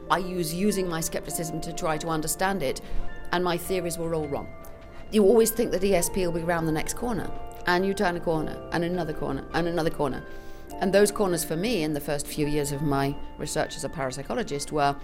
I 0.10 0.20
was 0.20 0.54
using 0.54 0.88
my 0.88 1.02
skepticism 1.02 1.62
to 1.62 1.74
try 1.74 1.98
to 1.98 2.08
understand 2.08 2.62
it, 2.62 2.82
and 3.32 3.44
my 3.44 3.58
theories 3.58 3.98
were 3.98 4.14
all 4.14 4.28
wrong. 4.28 4.48
You 5.12 5.24
always 5.24 5.52
think 5.52 5.72
that 5.72 5.82
ESP 5.82 6.26
will 6.26 6.32
be 6.34 6.42
around 6.42 6.66
the 6.66 6.72
next 6.72 6.96
corner, 6.96 7.32
and 7.68 7.86
you 7.86 7.94
turn 7.94 8.16
a 8.16 8.20
corner, 8.20 8.58
and 8.72 8.84
another 8.84 9.14
corner, 9.14 9.46
and 9.54 9.68
another 9.68 9.90
corner. 9.90 10.24
And 10.82 10.94
those 10.94 11.12
corners 11.12 11.44
for 11.44 11.56
me 11.56 11.84
in 11.84 11.94
the 11.94 12.00
first 12.00 12.28
few 12.28 12.48
years 12.48 12.72
of 12.72 12.82
my 12.82 13.16
research 13.38 13.76
as 13.76 13.84
a 13.84 13.90
parapsychologist 13.90 14.72
were 14.72 14.96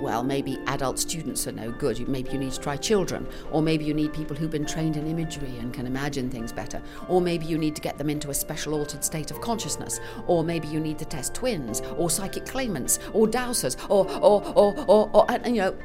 well, 0.00 0.22
maybe 0.22 0.58
adult 0.66 0.98
students 0.98 1.46
are 1.46 1.52
no 1.52 1.70
good. 1.70 2.06
Maybe 2.08 2.32
you 2.32 2.38
need 2.38 2.52
to 2.52 2.60
try 2.60 2.76
children. 2.76 3.26
Or 3.50 3.62
maybe 3.62 3.84
you 3.84 3.94
need 3.94 4.12
people 4.12 4.36
who've 4.36 4.50
been 4.50 4.66
trained 4.66 4.96
in 4.96 5.06
imagery 5.06 5.56
and 5.58 5.72
can 5.72 5.86
imagine 5.86 6.30
things 6.30 6.52
better. 6.52 6.82
Or 7.08 7.20
maybe 7.20 7.46
you 7.46 7.58
need 7.58 7.76
to 7.76 7.82
get 7.82 7.98
them 7.98 8.10
into 8.10 8.30
a 8.30 8.34
special 8.34 8.74
altered 8.74 9.04
state 9.04 9.30
of 9.30 9.40
consciousness. 9.40 10.00
Or 10.26 10.42
maybe 10.42 10.68
you 10.68 10.80
need 10.80 10.98
to 10.98 11.04
test 11.04 11.34
twins, 11.34 11.80
or 11.96 12.10
psychic 12.10 12.46
claimants, 12.46 12.98
or 13.12 13.26
dowsers, 13.26 13.76
or, 13.88 14.10
or, 14.20 14.44
or, 14.54 14.74
or, 14.86 15.10
or 15.12 15.30
and, 15.30 15.46
and, 15.46 15.56
you 15.56 15.62
know, 15.62 15.76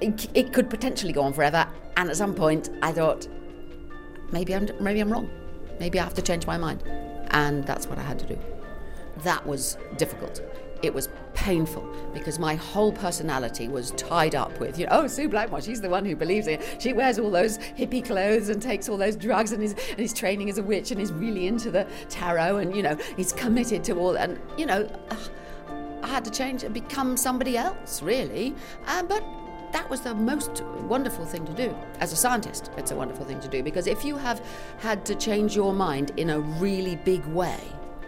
it, 0.00 0.28
it 0.34 0.52
could 0.52 0.70
potentially 0.70 1.12
go 1.12 1.22
on 1.22 1.32
forever. 1.32 1.66
And 1.96 2.10
at 2.10 2.16
some 2.16 2.34
point, 2.34 2.70
I 2.82 2.92
thought, 2.92 3.26
maybe 4.32 4.54
I'm, 4.54 4.68
maybe 4.80 5.00
I'm 5.00 5.10
wrong. 5.10 5.30
Maybe 5.80 5.98
I 5.98 6.04
have 6.04 6.14
to 6.14 6.22
change 6.22 6.46
my 6.46 6.56
mind. 6.56 6.82
And 7.30 7.64
that's 7.66 7.86
what 7.86 7.98
I 7.98 8.02
had 8.02 8.18
to 8.20 8.26
do. 8.26 8.38
That 9.18 9.46
was 9.46 9.78
difficult. 9.96 10.42
It 10.82 10.92
was 10.92 11.08
painful 11.32 11.88
because 12.12 12.38
my 12.38 12.54
whole 12.56 12.92
personality 12.92 13.68
was 13.68 13.92
tied 13.92 14.34
up 14.34 14.58
with, 14.60 14.78
you 14.78 14.86
know, 14.86 14.92
oh, 14.92 15.06
Sue 15.06 15.28
Blackmore, 15.28 15.62
she's 15.62 15.80
the 15.80 15.88
one 15.88 16.04
who 16.04 16.14
believes 16.14 16.46
it. 16.46 16.62
She 16.78 16.92
wears 16.92 17.18
all 17.18 17.30
those 17.30 17.58
hippie 17.58 18.04
clothes 18.04 18.50
and 18.50 18.60
takes 18.60 18.88
all 18.88 18.98
those 18.98 19.16
drugs 19.16 19.52
and 19.52 19.62
is, 19.62 19.74
and 19.90 20.00
is 20.00 20.12
training 20.12 20.50
as 20.50 20.58
a 20.58 20.62
witch 20.62 20.90
and 20.90 21.00
is 21.00 21.12
really 21.12 21.46
into 21.46 21.70
the 21.70 21.86
tarot 22.08 22.58
and, 22.58 22.76
you 22.76 22.82
know, 22.82 22.98
is 23.16 23.32
committed 23.32 23.82
to 23.84 23.98
all. 23.98 24.16
And, 24.16 24.38
you 24.58 24.66
know, 24.66 24.88
I 26.02 26.06
had 26.06 26.24
to 26.26 26.30
change 26.30 26.64
and 26.64 26.74
become 26.74 27.16
somebody 27.16 27.56
else, 27.56 28.02
really. 28.02 28.54
Uh, 28.86 29.02
but 29.04 29.24
that 29.72 29.88
was 29.90 30.02
the 30.02 30.14
most 30.14 30.62
wonderful 30.86 31.24
thing 31.24 31.44
to 31.46 31.52
do. 31.52 31.74
As 31.98 32.12
a 32.12 32.16
scientist, 32.16 32.70
it's 32.76 32.90
a 32.90 32.96
wonderful 32.96 33.24
thing 33.24 33.40
to 33.40 33.48
do 33.48 33.62
because 33.62 33.86
if 33.86 34.04
you 34.04 34.16
have 34.16 34.44
had 34.78 35.04
to 35.06 35.14
change 35.14 35.56
your 35.56 35.72
mind 35.72 36.12
in 36.16 36.30
a 36.30 36.40
really 36.40 36.96
big 36.96 37.24
way, 37.26 37.58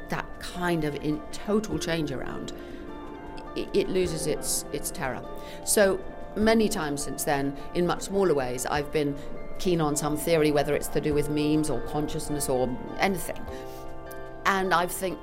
that 0.09 0.27
kind 0.41 0.85
of 0.85 0.95
in 0.97 1.21
total 1.33 1.79
change 1.79 2.13
around, 2.13 2.53
it, 3.55 3.69
it 3.75 3.89
loses 3.89 4.27
its 4.27 4.65
its 4.73 4.91
terror. 4.91 5.23
So 5.65 6.01
many 6.37 6.69
times 6.69 7.03
since 7.03 7.25
then, 7.25 7.57
in 7.75 7.87
much 7.87 8.03
smaller 8.03 8.35
ways, 8.35 8.67
I've 8.67 8.93
been 8.93 9.17
keen 9.59 9.81
on 9.81 9.97
some 9.97 10.17
theory, 10.17 10.53
whether 10.53 10.75
it's 10.75 10.89
to 10.89 11.01
do 11.01 11.15
with 11.15 11.31
memes 11.31 11.71
or 11.71 11.81
consciousness 11.83 12.49
or 12.49 12.69
anything. 12.99 13.41
And 14.45 14.73
I 14.73 14.87
think 14.87 15.19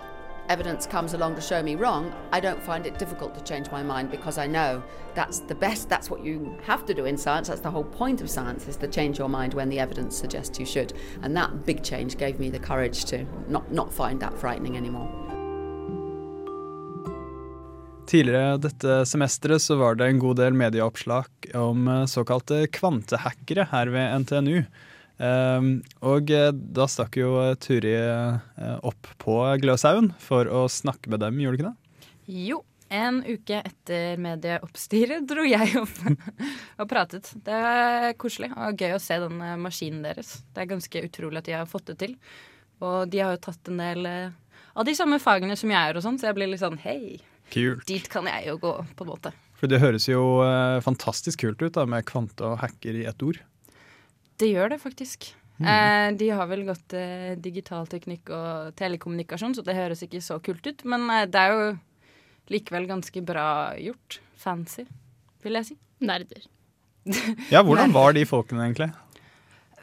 evidence 0.49 0.85
comes 0.85 1.13
along 1.13 1.35
to 1.35 1.41
show 1.41 1.63
me 1.63 1.75
wrong, 1.75 2.13
I 2.31 2.39
don't 2.39 2.61
find 2.61 2.85
it 2.85 2.97
difficult 2.99 3.33
to 3.35 3.43
change 3.43 3.71
my 3.71 3.83
mind 3.83 4.11
because 4.11 4.37
I 4.37 4.47
know 4.47 4.83
that's 5.15 5.39
the 5.39 5.55
best, 5.55 5.89
that's 5.89 6.09
what 6.09 6.23
you 6.23 6.57
have 6.63 6.85
to 6.85 6.93
do 6.93 7.05
in 7.05 7.17
science. 7.17 7.47
That's 7.47 7.61
the 7.61 7.71
whole 7.71 7.83
point 7.83 8.21
of 8.21 8.29
science 8.29 8.67
is 8.67 8.77
to 8.77 8.87
change 8.87 9.19
your 9.19 9.29
mind 9.29 9.53
when 9.53 9.69
the 9.69 9.79
evidence 9.79 10.17
suggests 10.17 10.59
you 10.59 10.65
should. 10.65 10.93
And 11.21 11.35
that 11.37 11.65
big 11.65 11.83
change 11.83 12.17
gave 12.17 12.39
me 12.39 12.49
the 12.49 12.59
courage 12.59 13.05
to 13.05 13.25
not, 13.47 13.71
not 13.71 13.93
find 13.93 14.19
that 14.21 14.37
frightening 14.37 14.77
anymore. 14.77 15.09
Tidligere 18.07 18.57
dette 18.57 19.05
semesteret 19.05 19.61
så 19.61 19.75
var 19.75 19.95
det 19.95 20.07
en 20.07 20.19
god 20.19 20.35
del 20.35 20.53
medieoppslag 20.53 21.25
om 21.53 21.87
eh, 21.87 22.05
såkalte 22.05 22.67
kvantehackere 22.67 23.67
her 23.71 23.87
ved 23.87 24.19
NTNU. 24.19 24.63
Um, 25.21 25.83
og 26.01 26.31
eh, 26.33 26.49
da 26.51 26.87
stakk 26.89 27.19
jo 27.19 27.35
eh, 27.43 27.53
Turi 27.61 27.93
eh, 27.93 28.77
opp 28.81 29.11
på 29.21 29.35
Gløshaugen 29.61 30.09
for 30.17 30.49
å 30.49 30.65
snakke 30.71 31.11
med 31.13 31.21
dem, 31.21 31.37
gjorde 31.37 31.59
du 31.59 31.61
ikke 31.61 31.69
det? 31.69 32.07
Jo, 32.33 32.57
en 32.89 33.19
uke 33.21 33.59
etter 33.61 34.17
medieoppstyret 34.21 35.27
dro 35.29 35.45
jeg 35.45 35.77
opp 35.83 36.01
og 36.81 36.89
pratet. 36.89 37.29
Det 37.45 37.59
er 37.59 38.17
koselig 38.17 38.49
og 38.55 38.81
gøy 38.81 38.97
å 38.97 39.03
se 39.03 39.19
den 39.21 39.37
maskinen 39.61 40.01
deres. 40.07 40.39
Det 40.49 40.65
er 40.65 40.73
ganske 40.73 41.05
utrolig 41.05 41.43
at 41.43 41.51
de 41.51 41.57
har 41.59 41.69
fått 41.69 41.93
det 41.93 41.99
til. 42.01 42.17
Og 42.83 43.05
de 43.13 43.21
har 43.21 43.37
jo 43.37 43.43
tatt 43.45 43.69
en 43.69 43.79
del 43.79 44.09
av 44.09 44.87
de 44.87 44.97
samme 44.97 45.21
fagene 45.21 45.55
som 45.59 45.71
jeg 45.71 45.77
gjør, 45.77 46.01
og 46.01 46.07
sånn, 46.07 46.19
så 46.19 46.31
jeg 46.31 46.39
blir 46.39 46.49
litt 46.49 46.63
sånn 46.63 46.81
hei, 46.83 47.21
Kult. 47.53 47.85
dit 47.87 48.09
kan 48.11 48.25
jeg 48.27 48.49
jo 48.49 48.57
gå, 48.59 48.75
på 48.97 49.05
en 49.05 49.13
måte. 49.13 49.31
For 49.61 49.71
det 49.71 49.79
høres 49.79 50.09
jo 50.09 50.41
fantastisk 50.83 51.45
kult 51.45 51.61
ut 51.61 51.77
da, 51.77 51.85
med 51.87 52.03
kvante 52.09 52.49
og 52.49 52.57
hacker 52.65 52.97
i 52.97 53.05
ett 53.07 53.23
ord. 53.23 53.39
Det 54.41 54.49
gjør 54.49 54.73
det 54.73 54.79
faktisk. 54.81 55.29
Mm. 55.61 55.67
Eh, 55.69 56.07
de 56.17 56.29
har 56.33 56.47
vel 56.49 56.63
gått 56.67 56.93
eh, 56.97 57.35
digitalteknikk 57.39 58.31
og 58.33 58.71
telekommunikasjon, 58.79 59.53
så 59.55 59.63
det 59.65 59.75
høres 59.77 60.01
ikke 60.05 60.21
så 60.25 60.39
kult 60.43 60.65
ut. 60.67 60.81
Men 60.89 61.05
eh, 61.13 61.27
det 61.29 61.39
er 61.43 61.53
jo 61.53 61.67
likevel 62.51 62.87
ganske 62.89 63.21
bra 63.23 63.45
gjort. 63.79 64.17
Fancy, 64.43 64.83
vil 65.45 65.59
jeg 65.59 65.69
si. 65.71 65.77
Nerder. 66.03 66.47
Ja, 67.53 67.61
hvordan 67.67 67.91
var 67.95 68.13
de 68.15 68.23
folkene 68.27 68.65
egentlig? 68.65 68.89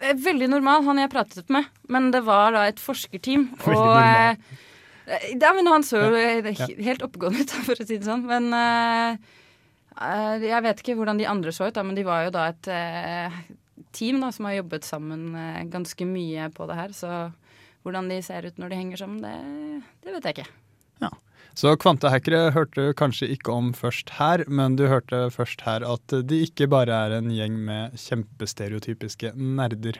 Eh, 0.00 0.14
Veldig 0.24 0.48
normal, 0.50 0.82
han 0.88 0.98
jeg 1.02 1.12
pratet 1.12 1.50
med. 1.52 1.68
Men 1.92 2.10
det 2.14 2.22
var 2.26 2.52
da 2.56 2.66
et 2.68 2.80
forskerteam. 2.82 3.48
Veldig 3.64 3.76
og 3.78 3.94
normal. 3.94 4.42
eh, 5.06 5.30
ja, 5.40 5.50
men 5.56 5.68
han 5.70 5.86
så 5.86 6.02
jo 6.02 6.14
eh, 6.18 6.50
Ja. 6.58 6.68
helt 6.90 7.06
oppegående 7.06 7.46
ut, 7.46 7.54
for 7.68 7.76
å 7.78 7.86
si 7.86 7.96
det 8.00 8.08
sånn. 8.08 8.26
Men 8.28 8.50
eh, 8.56 9.16
eh, 10.00 10.46
jeg 10.50 10.64
vet 10.66 10.82
ikke 10.84 10.98
hvordan 11.00 11.20
de 11.22 11.28
andre 11.30 11.52
så 11.56 11.70
ut, 11.70 11.76
da, 11.78 11.84
men 11.86 11.96
de 11.98 12.04
var 12.08 12.26
jo 12.26 12.34
da 12.36 12.46
et 12.52 12.70
eh, 12.74 13.40
team 13.96 14.20
da, 14.22 14.30
som 14.32 14.48
har 14.48 14.60
jobbet 14.60 14.86
sammen 14.88 15.30
eh, 15.36 15.62
ganske 15.70 16.06
mye 16.08 16.50
på 16.54 16.68
det 16.70 16.78
her. 16.78 16.94
Så 16.96 17.10
hvordan 17.84 18.10
de 18.12 18.20
ser 18.24 18.46
ut 18.46 18.60
når 18.60 18.72
de 18.72 18.80
henger 18.80 19.02
sammen, 19.02 19.22
det, 19.24 19.82
det 20.04 20.14
vet 20.16 20.28
jeg 20.28 20.38
ikke. 20.38 20.50
Ja. 21.00 21.12
Så 21.58 21.74
kvantehackere 21.80 22.52
hørte 22.54 22.90
du 22.90 22.94
kanskje 22.96 23.30
ikke 23.34 23.54
om 23.54 23.72
først 23.76 24.14
her, 24.20 24.44
men 24.46 24.76
du 24.78 24.86
hørte 24.90 25.26
først 25.34 25.64
her 25.66 25.84
at 25.86 26.14
de 26.28 26.44
ikke 26.46 26.70
bare 26.70 27.02
er 27.06 27.18
en 27.18 27.32
gjeng 27.34 27.58
med 27.66 27.98
kjempestereotypiske 27.98 29.34
nerder. 29.34 29.98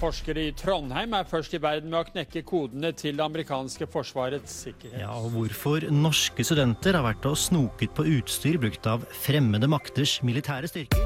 Forskere 0.00 0.46
i 0.48 0.52
Trondheim 0.56 1.12
er 1.12 1.26
først 1.28 1.52
i 1.52 1.58
verden 1.60 1.90
med 1.92 1.98
å 1.98 2.06
knekke 2.08 2.40
kodene 2.48 2.88
til 2.96 3.18
det 3.18 3.24
amerikanske 3.24 3.84
forsvarets 3.92 4.54
sikkerhet. 4.64 5.02
Ja, 5.02 5.12
og 5.12 5.34
hvorfor 5.34 5.84
norske 5.92 6.46
studenter 6.46 6.96
har 6.96 7.04
vært 7.04 7.28
og 7.28 7.36
snoket 7.36 7.92
på 7.92 8.06
utstyr 8.16 8.56
brukt 8.62 8.88
av 8.88 9.04
fremmede 9.12 9.68
makters 9.68 10.16
militære 10.24 10.72
styrker. 10.72 11.04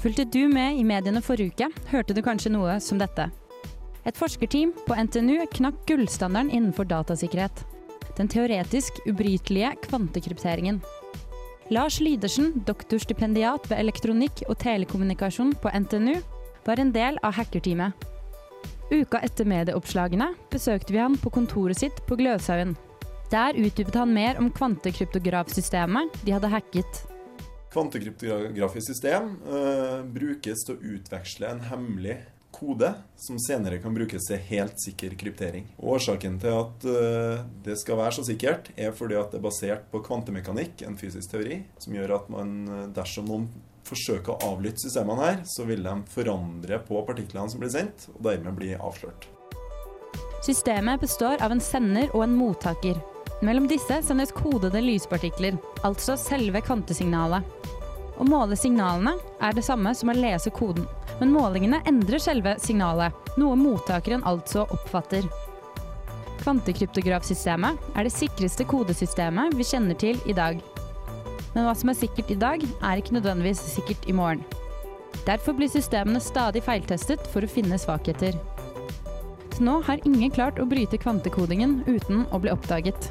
Fulgte 0.00 0.28
du 0.30 0.44
med 0.48 0.78
i 0.78 0.86
mediene 0.86 1.20
forrige 1.20 1.50
uke, 1.50 1.70
hørte 1.90 2.14
du 2.14 2.22
kanskje 2.22 2.54
noe 2.54 2.78
som 2.80 3.02
dette. 3.02 3.26
Et 4.06 4.16
forskerteam 4.16 4.70
på 4.86 4.94
NTNU 4.94 5.42
knakk 5.58 5.82
gullstandarden 5.90 6.54
innenfor 6.54 6.86
datasikkerhet. 6.88 7.66
Den 8.16 8.30
teoretisk 8.30 9.02
ubrytelige 9.10 9.74
kvantekrypteringen. 9.88 10.78
Lars 11.74 11.98
Lydersen, 12.02 12.54
doktorstipendiat 12.66 13.66
ved 13.70 13.82
elektronikk 13.82 14.44
og 14.46 14.60
telekommunikasjon 14.62 15.56
på 15.58 15.74
NTNU, 15.74 16.20
var 16.66 16.80
en 16.80 16.92
del 16.92 17.18
av 17.22 17.36
hackerteamet. 17.38 18.06
Uka 18.90 19.20
etter 19.22 19.46
medieoppslagene 19.46 20.32
besøkte 20.50 20.94
vi 20.94 20.98
han 20.98 21.14
på 21.20 21.30
kontoret 21.30 21.78
sitt 21.78 22.00
på 22.08 22.18
Gløshaugen. 22.18 22.74
Der 23.30 23.54
utdypet 23.54 23.94
han 23.94 24.10
mer 24.10 24.40
om 24.42 24.48
kvantekryptografsystemet 24.50 26.18
de 26.26 26.34
hadde 26.34 26.50
hacket. 26.50 27.04
Kvantekryptografisk 27.70 28.90
system 28.90 29.36
uh, 29.46 30.02
brukes 30.02 30.66
til 30.66 30.74
å 30.74 30.96
utveksle 30.96 31.52
en 31.52 31.62
hemmelig 31.70 32.18
kode 32.50 32.90
som 33.16 33.38
senere 33.38 33.78
kan 33.78 33.94
brukes 33.94 34.26
til 34.26 34.42
helt 34.50 34.82
sikker 34.82 35.14
kryptering. 35.20 35.68
Årsaken 35.78 36.40
til 36.42 36.56
at 36.58 36.86
uh, 36.90 37.46
det 37.62 37.78
skal 37.78 38.00
være 38.02 38.18
så 38.18 38.26
sikkert, 38.26 38.72
er 38.74 38.90
fordi 38.96 39.20
at 39.20 39.30
det 39.30 39.38
er 39.38 39.46
basert 39.46 39.86
på 39.92 40.02
kvantemekanikk, 40.02 40.82
en 40.88 40.98
fysisk 40.98 41.30
teori, 41.30 41.62
som 41.78 41.94
gjør 41.94 42.16
at 42.18 42.32
man, 42.32 42.56
eh, 42.66 42.86
dersom 42.96 43.30
noen 43.30 43.46
forsøker 43.90 44.34
å 44.34 44.54
avlytte 44.54 44.86
systemene 44.86 45.26
her, 45.26 45.42
så 45.48 45.66
vil 45.68 45.84
de 45.84 45.96
forandre 46.10 46.80
på 46.86 47.02
partiklene 47.08 47.50
som 47.50 47.62
blir 47.62 47.72
sendt, 47.74 48.08
og 48.14 48.22
dermed 48.28 48.56
bli 48.58 48.72
avslørt. 48.78 49.28
Systemet 50.46 51.02
består 51.02 51.42
av 51.44 51.52
en 51.52 51.60
sender 51.60 52.08
og 52.14 52.24
en 52.24 52.36
mottaker. 52.38 52.96
Mellom 53.44 53.66
disse 53.68 54.00
sendes 54.04 54.32
kodede 54.36 54.80
lyspartikler, 54.84 55.58
altså 55.84 56.16
selve 56.20 56.62
kvantesignalet. 56.64 57.44
Å 58.20 58.24
måle 58.28 58.56
signalene 58.56 59.14
er 59.40 59.54
det 59.56 59.64
samme 59.64 59.94
som 59.96 60.12
å 60.12 60.16
lese 60.16 60.52
koden, 60.52 60.84
men 61.20 61.32
målingene 61.32 61.80
endrer 61.88 62.20
selve 62.20 62.56
signalet, 62.60 63.16
noe 63.40 63.56
mottakeren 63.56 64.24
altså 64.28 64.66
oppfatter. 64.68 65.24
Kvantekryptografsystemet 66.40 67.96
er 67.96 68.06
det 68.06 68.12
sikreste 68.12 68.64
kodesystemet 68.68 69.56
vi 69.56 69.66
kjenner 69.68 69.96
til 70.00 70.20
i 70.28 70.36
dag. 70.36 70.60
Men 71.54 71.66
hva 71.66 71.74
som 71.74 71.90
er 71.90 71.98
sikkert 71.98 72.30
i 72.30 72.38
dag, 72.38 72.62
er 72.62 73.00
ikke 73.00 73.16
nødvendigvis 73.16 73.62
sikkert 73.74 74.06
i 74.08 74.14
morgen. 74.16 74.44
Derfor 75.26 75.56
blir 75.58 75.70
systemene 75.70 76.20
stadig 76.22 76.62
feiltestet 76.64 77.26
for 77.32 77.44
å 77.44 77.50
finne 77.50 77.78
svakheter. 77.78 78.36
Til 79.50 79.66
nå 79.66 79.80
har 79.86 80.02
ingen 80.08 80.30
klart 80.32 80.60
å 80.62 80.68
bryte 80.68 81.00
kvantekodingen 81.00 81.80
uten 81.88 82.24
å 82.30 82.40
bli 82.40 82.52
oppdaget. 82.54 83.10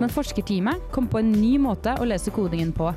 Men 0.00 0.12
forskerteamet 0.12 0.90
kom 0.94 1.08
på 1.08 1.20
en 1.20 1.32
ny 1.32 1.56
måte 1.62 1.94
å 2.00 2.08
lese 2.08 2.32
kodingen 2.34 2.74
på. 2.76 2.90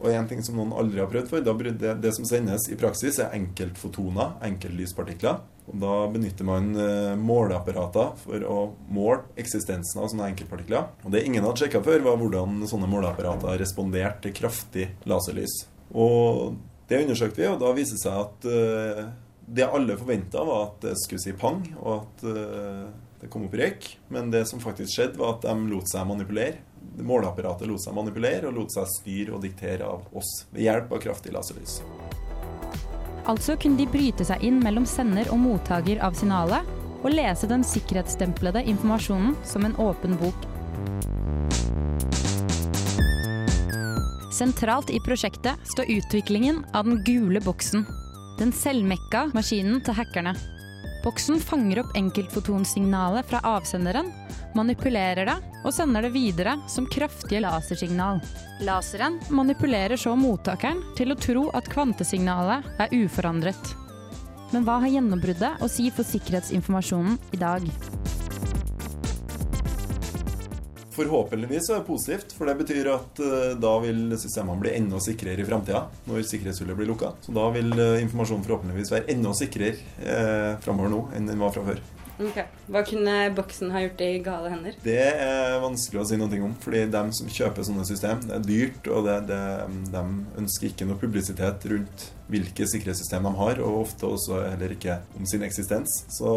Og 0.00 0.08
en 0.14 0.28
ting 0.28 0.40
som 0.44 0.56
noen 0.56 0.72
aldri 0.76 1.02
har 1.02 1.10
prøvd 1.12 1.28
før, 1.28 1.42
det, 1.44 1.94
det 2.00 2.12
som 2.16 2.26
sendes 2.28 2.68
i 2.72 2.78
praksis, 2.80 3.18
er 3.20 3.34
enkeltfotoner, 3.36 4.38
enkeltlyspartikler. 4.48 5.42
Og 5.70 5.76
da 5.82 5.96
benytter 6.10 6.46
man 6.48 6.70
eh, 6.74 7.12
måleapparater 7.20 8.14
for 8.22 8.46
å 8.48 8.56
måle 8.90 9.28
eksistensen 9.38 10.00
av 10.00 10.08
sånne 10.10 10.30
enkeltpartikler. 10.32 10.88
Og 11.04 11.14
det 11.14 11.22
ingen 11.26 11.44
hadde 11.46 11.62
sjekka 11.62 11.82
før, 11.84 12.02
var 12.08 12.18
hvordan 12.20 12.64
sånne 12.70 12.88
måleapparater 12.90 13.60
responderte 13.60 14.24
til 14.26 14.36
kraftig 14.40 14.88
laserlys. 15.10 15.60
Og 15.92 16.56
det 16.90 17.04
undersøkte 17.04 17.44
vi, 17.44 17.50
og 17.50 17.60
da 17.60 17.74
viste 17.76 17.98
det 17.98 18.02
seg 18.02 18.24
at 18.24 18.48
eh, 18.50 19.04
det 19.50 19.68
alle 19.68 19.98
forventa, 19.98 20.42
var 20.46 20.66
at 20.68 20.82
det 20.88 20.96
skulle 21.04 21.22
si 21.22 21.36
pang, 21.38 21.62
og 21.78 21.92
at 22.00 22.26
eh, 22.32 22.82
det 23.20 23.28
kom 23.30 23.44
opp 23.46 23.54
røyk. 23.60 23.86
Men 24.14 24.32
det 24.32 24.46
som 24.48 24.62
faktisk 24.62 24.94
skjedde, 24.94 25.20
var 25.20 25.36
at 25.36 25.46
de 25.46 25.70
lot 25.70 25.90
seg 25.90 26.08
manipulere. 26.08 26.64
Måleapparatet 27.00 27.68
lot 27.68 27.82
seg 27.82 27.96
manipulere 27.96 28.50
og 28.50 28.58
lot 28.58 28.74
seg 28.74 28.88
styre 28.90 29.36
og 29.36 29.44
diktere 29.44 29.86
av 29.88 30.04
oss 30.16 30.44
ved 30.50 30.66
hjelp 30.66 30.92
av 30.92 31.02
kraftig 31.06 31.32
laserlys. 31.34 31.80
Altså 33.30 33.56
kunne 33.60 33.78
de 33.78 33.86
bryte 33.88 34.24
seg 34.26 34.42
inn 34.44 34.60
mellom 34.62 34.86
sender 34.88 35.28
og 35.32 35.40
mottaker 35.42 36.00
av 36.04 36.16
signalet, 36.18 36.66
og 37.00 37.12
lese 37.14 37.48
den 37.48 37.62
sikkerhetsstemplede 37.64 38.60
informasjonen 38.68 39.36
som 39.48 39.64
en 39.64 39.76
åpen 39.80 40.18
bok. 40.20 40.48
Sentralt 44.36 44.90
i 44.92 45.00
prosjektet 45.04 45.68
står 45.72 45.88
utviklingen 45.96 46.62
av 46.72 46.88
den 46.88 47.00
gule 47.04 47.40
boksen. 47.44 47.84
Den 48.40 48.52
selvmekka 48.56 49.26
maskinen 49.36 49.82
til 49.84 49.96
hackerne. 49.96 50.32
Boksen 51.00 51.40
fanger 51.40 51.80
opp 51.80 51.96
enkeltfotonsignalet 51.96 53.26
fra 53.26 53.40
avsenderen, 53.56 54.10
manipulerer 54.54 55.30
det 55.30 55.36
og 55.64 55.72
sender 55.72 56.04
det 56.04 56.12
videre 56.12 56.58
som 56.68 56.88
kraftige 56.92 57.40
lasersignal. 57.40 58.20
Laseren 58.66 59.16
manipulerer 59.32 59.96
så 59.96 60.12
mottakeren 60.16 60.82
til 60.98 61.14
å 61.14 61.18
tro 61.20 61.46
at 61.56 61.70
kvantesignalet 61.72 62.68
er 62.84 62.92
uforandret. 63.00 63.74
Men 64.52 64.66
hva 64.66 64.80
har 64.82 64.92
gjennombruddet 64.92 65.62
å 65.62 65.70
si 65.72 65.88
for 65.94 66.04
sikkerhetsinformasjonen 66.04 67.16
i 67.32 67.40
dag? 67.40 67.70
Forhåpentligvis 71.00 71.70
er 71.70 71.78
det 71.78 71.86
positivt, 71.86 72.32
for 72.36 72.50
det 72.50 72.58
betyr 72.58 72.90
at 72.92 73.20
eh, 73.24 73.52
da 73.56 73.70
vil 73.80 74.02
systemene 74.20 74.60
bli 74.60 74.74
enda 74.76 74.98
sikrere 75.00 75.40
i 75.40 75.46
framtida 75.48 75.86
når 76.04 76.26
sikkerhetshullet 76.28 76.76
blir 76.76 76.90
lukka. 76.90 77.14
Så 77.24 77.32
da 77.32 77.46
vil 77.54 77.72
eh, 77.72 78.02
informasjonen 78.02 78.44
forhåpentligvis 78.44 78.92
være 78.92 79.08
enda 79.14 79.32
sikrere 79.38 79.78
eh, 80.04 80.58
framover 80.60 80.92
nå 80.92 81.00
enn 81.16 81.30
den 81.30 81.40
var 81.40 81.54
fra 81.56 81.64
før. 81.70 81.80
Ok. 82.20 82.38
Hva 82.70 82.82
kunne 82.84 83.14
boksen 83.36 83.72
ha 83.72 83.82
gjort 83.84 84.02
i 84.04 84.10
gale 84.24 84.52
hender? 84.52 84.76
Det 84.84 85.00
er 85.08 85.56
vanskelig 85.62 86.02
å 86.02 86.06
si 86.10 86.18
noe 86.20 86.40
om, 86.44 86.54
fordi 86.60 86.84
de 86.92 87.02
som 87.16 87.30
kjøper 87.32 87.66
sånne 87.66 87.86
system, 87.88 88.22
det 88.26 88.36
er 88.36 88.46
dyrt, 88.46 88.90
og 88.92 89.08
det, 89.08 89.18
det, 89.30 89.42
de 89.94 90.04
ønsker 90.42 90.70
ikke 90.70 90.88
noe 90.88 91.00
publisitet 91.00 91.68
rundt 91.72 92.08
hvilke 92.30 92.66
sikkerhetssystem 92.70 93.26
de 93.26 93.34
har, 93.40 93.60
og 93.64 93.80
ofte 93.86 94.06
også 94.06 94.42
heller 94.44 94.76
ikke 94.76 95.00
om 95.18 95.26
sin 95.26 95.44
eksistens. 95.46 96.02
Så 96.12 96.30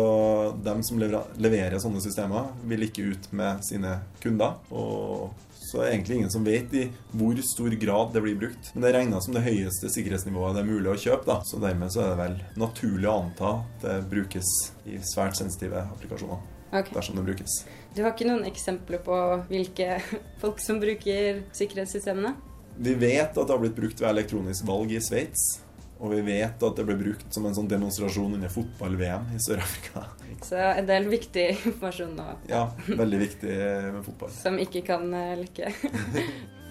de 0.64 0.76
som 0.88 1.02
leverer 1.02 1.80
sånne 1.84 2.02
systemer, 2.04 2.54
vil 2.70 2.88
ikke 2.88 3.12
ut 3.14 3.32
med 3.36 3.66
sine 3.68 4.00
kunder. 4.24 4.58
og 4.72 5.34
så 5.74 5.82
er 5.82 5.88
det 5.88 5.94
egentlig 5.96 6.18
ingen 6.20 6.30
som 6.30 6.44
vet 6.46 6.74
i 6.78 6.84
hvor 7.18 7.40
stor 7.42 7.74
grad 7.82 8.12
det 8.14 8.22
blir 8.22 8.36
brukt. 8.38 8.68
Men 8.74 8.84
det 8.84 8.90
er 8.92 8.98
regna 9.00 9.22
som 9.26 9.34
det 9.34 9.42
høyeste 9.42 9.90
sikkerhetsnivået 9.90 10.54
det 10.54 10.62
er 10.62 10.68
mulig 10.70 10.92
å 10.92 11.00
kjøpe. 11.02 11.26
da. 11.26 11.40
Så 11.50 11.58
dermed 11.64 11.90
så 11.90 12.04
er 12.04 12.12
det 12.12 12.20
vel 12.20 12.36
naturlig 12.62 13.10
å 13.10 13.16
anta 13.24 13.54
at 13.64 13.88
det 13.88 13.96
brukes 14.12 14.52
i 14.86 15.00
svært 15.02 15.40
sensitive 15.40 15.82
applikasjoner. 15.96 16.46
Okay. 16.70 16.94
Dersom 16.94 17.18
det 17.18 17.26
brukes. 17.26 17.58
Du 17.98 18.04
har 18.04 18.14
ikke 18.14 18.30
noen 18.30 18.46
eksempler 18.50 19.02
på 19.02 19.18
hvilke 19.50 19.98
folk 20.44 20.62
som 20.62 20.78
bruker 20.82 21.42
sikkerhetssystemene? 21.58 22.36
Vi 22.78 22.94
vet 22.94 23.34
at 23.34 23.42
det 23.42 23.50
har 23.50 23.62
blitt 23.62 23.78
brukt 23.78 23.98
ved 24.02 24.12
elektronisk 24.14 24.70
valg 24.70 24.94
i 24.94 25.02
Sveits. 25.02 25.63
Og 26.04 26.12
vi 26.12 26.20
vet 26.28 26.64
at 26.68 26.76
det 26.76 26.84
ble 26.84 26.98
brukt 27.00 27.30
som 27.32 27.46
en 27.48 27.56
sånn 27.56 27.70
demonstrasjon 27.72 28.34
under 28.36 28.52
fotball-VM 28.52 29.30
i 29.38 29.40
Sør-Afrika. 29.40 30.04
Så 30.44 30.60
en 30.60 30.90
del 30.90 31.08
viktig 31.08 31.46
informasjon 31.54 32.12
nå 32.18 32.26
Ja, 32.50 32.66
veldig 32.90 33.20
viktig 33.22 33.54
med 33.96 34.04
fotball. 34.04 34.34
som 34.36 34.60
ikke 34.60 34.84
kan 34.90 35.08
lykke. 35.40 35.72
lekke. 35.72 36.64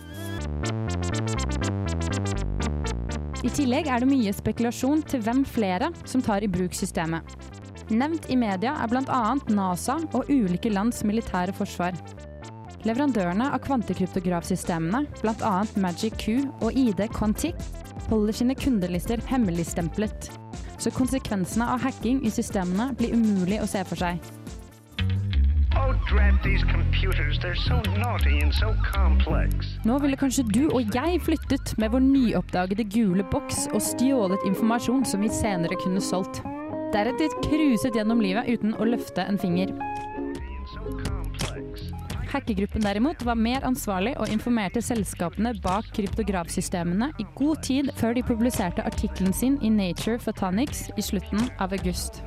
I 3.42 3.50
tillegg 3.50 3.88
er 3.90 4.04
det 4.04 4.10
mye 4.10 4.32
spekulasjon 4.36 5.00
til 5.10 5.22
hvem 5.24 5.40
flere 5.48 5.88
som 6.04 6.22
tar 6.22 6.44
i 6.44 6.50
bruk 6.52 6.76
systemet. 6.78 7.24
Nevnt 7.90 8.28
i 8.30 8.36
media 8.38 8.76
er 8.84 8.88
bl.a. 8.92 9.22
NASA 9.50 9.96
og 10.14 10.28
ulike 10.30 10.70
lands 10.70 11.02
militære 11.08 11.52
forsvar. 11.56 11.96
Leverandørene 12.82 13.46
av 13.54 13.60
kvantekryptografsystemene, 13.62 15.04
bl.a. 15.22 15.54
Magic 15.78 16.16
Q 16.18 16.48
og 16.64 16.74
ID 16.74 17.04
Quantic, 17.14 17.54
holder 18.08 18.34
sine 18.34 18.56
kundelister 18.58 19.22
hemmeligstemplet. 19.30 20.32
Så 20.82 20.90
konsekvensene 20.90 21.68
av 21.70 21.84
hacking 21.84 22.24
i 22.26 22.30
systemene 22.34 22.90
blir 22.98 23.14
umulig 23.14 23.60
å 23.62 23.68
se 23.70 23.84
for 23.86 24.02
seg. 24.02 24.18
Oh, 25.78 25.94
so 28.50 28.72
so. 29.22 29.36
Nå 29.86 29.98
ville 30.02 30.18
kanskje 30.18 30.44
du 30.50 30.64
og 30.66 30.90
jeg 30.94 31.22
flyttet 31.22 31.76
med 31.78 31.94
vår 31.94 32.02
nyoppdagede 32.02 32.88
gule 32.90 33.24
boks 33.30 33.68
og 33.70 33.80
stjålet 33.92 34.42
informasjon 34.50 35.06
som 35.06 35.22
vi 35.22 35.30
senere 35.30 35.78
kunne 35.84 36.02
solgt. 36.02 36.42
Deretter 36.92 37.30
cruiset 37.46 37.94
gjennom 37.96 38.20
livet 38.20 38.50
uten 38.50 38.74
å 38.76 38.90
løfte 38.90 39.22
en 39.24 39.38
finger. 39.40 39.70
Hackergruppen 42.32 42.80
derimot 42.80 43.22
var 43.22 43.36
mer 43.36 43.60
ansvarlig 43.68 44.14
og 44.16 44.30
informerte 44.32 44.80
selskapene 44.80 45.50
bak 45.60 45.90
kryptografsystemene 45.92 47.10
i 47.20 47.26
god 47.36 47.60
tid 47.66 47.90
før 47.98 48.16
de 48.16 48.22
publiserte 48.24 48.84
artikkelen 48.88 49.34
sin 49.36 49.58
i 49.60 49.68
Nature 49.68 50.16
Photonics 50.16 50.86
i 50.96 51.04
slutten 51.04 51.50
av 51.60 51.74
august. 51.76 52.22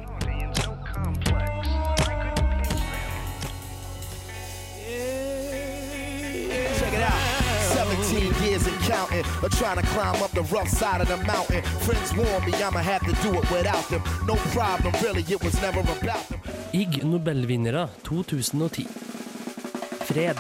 Check 6.78 6.94
it 6.94 7.02
out. 7.02 7.36
17 7.74 8.46
years 8.46 8.68
and 8.68 8.78
counting, 8.86 9.26
or 9.42 9.50
trying 9.50 9.82
to 9.82 9.88
climb 9.96 10.22
up 10.22 10.30
the 10.38 10.46
rough 10.54 10.70
side 10.70 11.02
of 11.02 11.08
the 11.08 11.18
mountain. 11.26 11.64
Friends 11.82 12.14
warn 12.14 12.46
me 12.46 12.54
I'ma 12.62 12.80
have 12.80 13.02
to 13.10 13.14
do 13.26 13.34
it 13.40 13.50
without 13.50 13.90
them. 13.90 14.04
No 14.28 14.36
problem, 14.54 14.94
really, 15.02 15.26
it 15.34 15.44
was 15.44 15.60
never 15.62 15.80
about 15.80 16.30
them. 16.30 16.40
Ig 16.74 17.04
Nobelvinnere 17.04 17.90
2010. 18.04 19.05
Fred. 20.06 20.38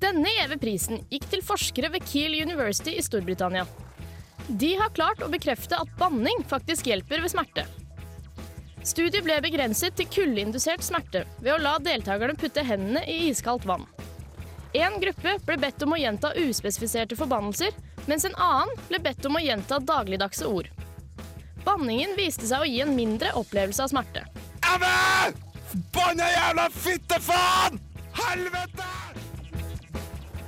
Denne 0.00 0.32
gjeve 0.32 0.56
prisen 0.58 1.04
gikk 1.12 1.28
til 1.30 1.44
forskere 1.46 1.92
ved 1.94 2.06
Kiel 2.08 2.34
University 2.42 2.96
i 2.98 3.04
Storbritannia. 3.04 3.66
De 4.48 4.72
har 4.80 4.90
klart 4.96 5.22
å 5.22 5.30
bekrefte 5.30 5.78
at 5.78 5.92
banning 6.00 6.42
faktisk 6.50 6.88
hjelper 6.90 7.22
ved 7.22 7.30
smerte. 7.30 7.66
Studiet 8.82 9.22
ble 9.22 9.36
begrenset 9.44 9.94
til 9.98 10.08
kuldeindusert 10.10 10.82
smerte 10.82 11.26
ved 11.38 11.52
å 11.54 11.60
la 11.60 11.76
deltakerne 11.84 12.34
putte 12.40 12.64
hendene 12.66 13.04
i 13.06 13.28
iskaldt 13.28 13.68
vann. 13.68 13.84
En 14.74 14.96
gruppe 15.02 15.36
ble 15.46 15.58
bedt 15.60 15.84
om 15.86 15.94
å 15.94 16.00
gjenta 16.00 16.32
uspesifiserte 16.38 17.18
forbannelser, 17.18 17.76
mens 18.10 18.26
en 18.26 18.34
annen 18.40 18.72
ble 18.88 19.02
bedt 19.04 19.26
om 19.28 19.38
å 19.38 19.44
gjenta 19.44 19.78
dagligdagse 19.82 20.48
ord. 20.48 20.70
Banningen 21.66 22.16
viste 22.18 22.48
seg 22.48 22.64
å 22.64 22.70
gi 22.70 22.80
en 22.82 22.96
mindre 22.96 23.34
opplevelse 23.38 23.84
av 23.84 23.92
smerte. 23.92 24.24
Emma! 24.64 25.49
Forbanna 25.70 26.24
jævla 26.34 26.68
fittefaen! 26.70 27.76
Helvete! 28.12 28.86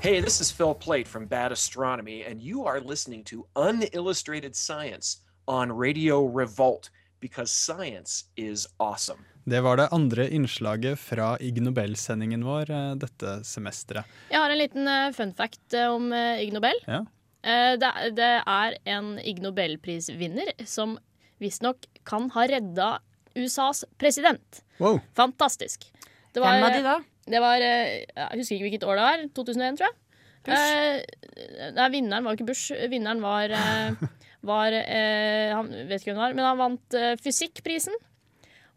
Hey, 0.00 0.20
this 0.20 0.40
is 0.40 0.50
Phil 0.52 0.74
Plate 0.74 1.06
from 1.08 1.26
Bad 1.26 1.52
Astronomy, 1.52 2.24
and 2.24 2.42
you 2.42 2.66
are 2.66 2.80
listening 2.80 3.22
to 3.24 3.46
Unillustrated 3.56 4.56
Science 4.56 5.20
on 5.46 5.70
Radio 5.70 6.26
Revolt 6.26 6.90
because 7.20 7.52
science 7.52 8.24
is 8.36 8.66
awesome. 8.80 9.18
Det 9.44 9.60
var 9.60 9.76
det 9.76 9.88
andre 9.92 10.26
innslaget 10.30 10.98
fra 10.98 11.36
Ig 11.40 11.62
Nobel-sendingen 11.62 12.42
vår 12.46 12.70
eh, 12.70 12.90
dette 12.98 13.36
semesteret. 13.46 14.04
Jeg 14.30 14.38
har 14.42 14.50
en 14.50 14.58
liten 14.58 14.88
eh, 14.90 15.12
fun 15.14 15.32
fact 15.38 15.74
eh, 15.74 15.86
om 15.90 16.10
Ig 16.14 16.50
Nobel. 16.54 16.82
Ja. 16.86 17.04
Eh, 17.46 17.78
det, 17.78 17.94
er- 18.26 18.42
er 18.46 18.76
en 18.98 19.14
Ig 19.22 19.38
Nobel-prisvinner 19.42 20.50
som 20.66 20.98
visstnok 21.42 21.86
kan 22.06 22.30
ha 22.34 22.46
redda 22.50 22.90
USAs 23.38 23.84
president. 23.98 24.62
Wow. 24.80 25.00
Fantastisk. 25.18 25.88
Det 26.32 26.40
Hvem 26.42 26.62
var 26.64 26.74
de 26.76 26.82
da? 26.84 26.96
Det 27.28 27.40
var, 27.40 27.60
eh, 27.62 28.04
Jeg 28.16 28.38
husker 28.40 28.56
ikke 28.56 28.66
hvilket 28.68 28.86
år 28.88 28.96
det 28.98 29.04
var. 29.06 29.24
2001, 29.36 29.76
tror 29.78 29.88
jeg. 29.88 29.98
Eh, 30.42 31.70
nei, 31.76 31.88
vinneren 31.94 32.24
var 32.26 32.34
ikke 32.34 32.48
Bush. 32.48 32.72
Vinneren 32.90 33.20
var, 33.22 33.52
eh, 33.54 33.94
var 34.42 34.72
eh, 34.74 35.52
Han 35.54 35.68
vet 35.70 36.00
ikke 36.00 36.10
hvem 36.12 36.18
det 36.18 36.24
var, 36.24 36.34
men 36.34 36.48
han 36.48 36.58
vant 36.58 36.94
eh, 36.98 37.14
fysikkprisen. 37.22 37.94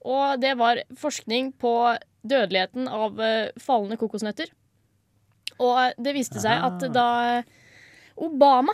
Og 0.06 0.40
det 0.40 0.54
var 0.60 0.84
forskning 1.02 1.54
på 1.58 1.74
dødeligheten 2.26 2.88
av 2.88 3.18
eh, 3.20 3.50
fallende 3.62 3.98
kokosnøtter. 3.98 4.52
Og 5.58 5.96
det 6.04 6.14
viste 6.18 6.42
seg 6.44 6.62
at 6.68 6.84
da 6.94 7.08
Obama 8.22 8.74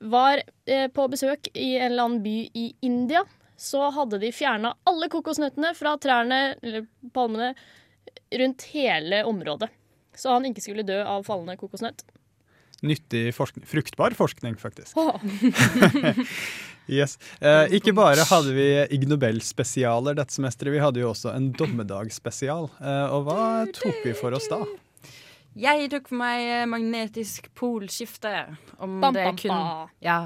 var 0.00 0.42
eh, 0.66 0.88
på 0.92 1.06
besøk 1.08 1.48
i 1.54 1.76
en 1.78 1.92
eller 1.92 2.04
annen 2.04 2.22
by 2.24 2.36
i 2.52 2.66
India, 2.84 3.22
så 3.56 3.88
hadde 3.96 4.20
de 4.22 4.32
fjerna 4.34 4.74
alle 4.88 5.08
kokosnøttene 5.12 5.72
fra 5.76 5.96
trærne, 6.00 6.40
eller 6.62 6.86
palmene, 7.16 7.54
rundt 8.36 8.68
hele 8.74 9.22
området. 9.28 9.70
Så 10.16 10.32
han 10.32 10.46
ikke 10.48 10.64
skulle 10.64 10.86
dø 10.86 11.00
av 11.04 11.26
fallende 11.26 11.56
kokosnøtt. 11.60 12.04
Nyttig 12.86 13.30
forskning. 13.36 13.64
Fruktbar 13.68 14.16
forskning, 14.16 14.58
faktisk. 14.60 14.96
Yes. 16.86 17.16
Eh, 17.42 17.72
ikke 17.74 17.90
bare 17.96 18.22
hadde 18.28 18.52
vi 18.54 18.66
Ig 18.94 19.08
Nobel-spesialer 19.10 20.14
dette 20.14 20.36
semesteret, 20.36 20.70
vi 20.70 20.82
hadde 20.82 21.00
jo 21.02 21.08
også 21.10 21.32
en 21.34 21.48
dommedagsspesial. 21.58 22.68
Eh, 22.78 23.14
og 23.14 23.26
hva 23.26 23.46
tok 23.74 24.04
vi 24.04 24.12
for 24.14 24.36
oss 24.38 24.46
da? 24.52 24.60
Jeg 25.58 25.88
tok 25.90 26.10
for 26.12 26.20
meg 26.20 26.44
eh, 26.46 26.66
magnetisk 26.70 27.50
polskifte. 27.58 28.32
Om 28.78 29.00
Bam, 29.02 29.16
det 29.16 29.26
bam, 29.26 29.40
kun. 29.40 29.90
Ja. 30.04 30.20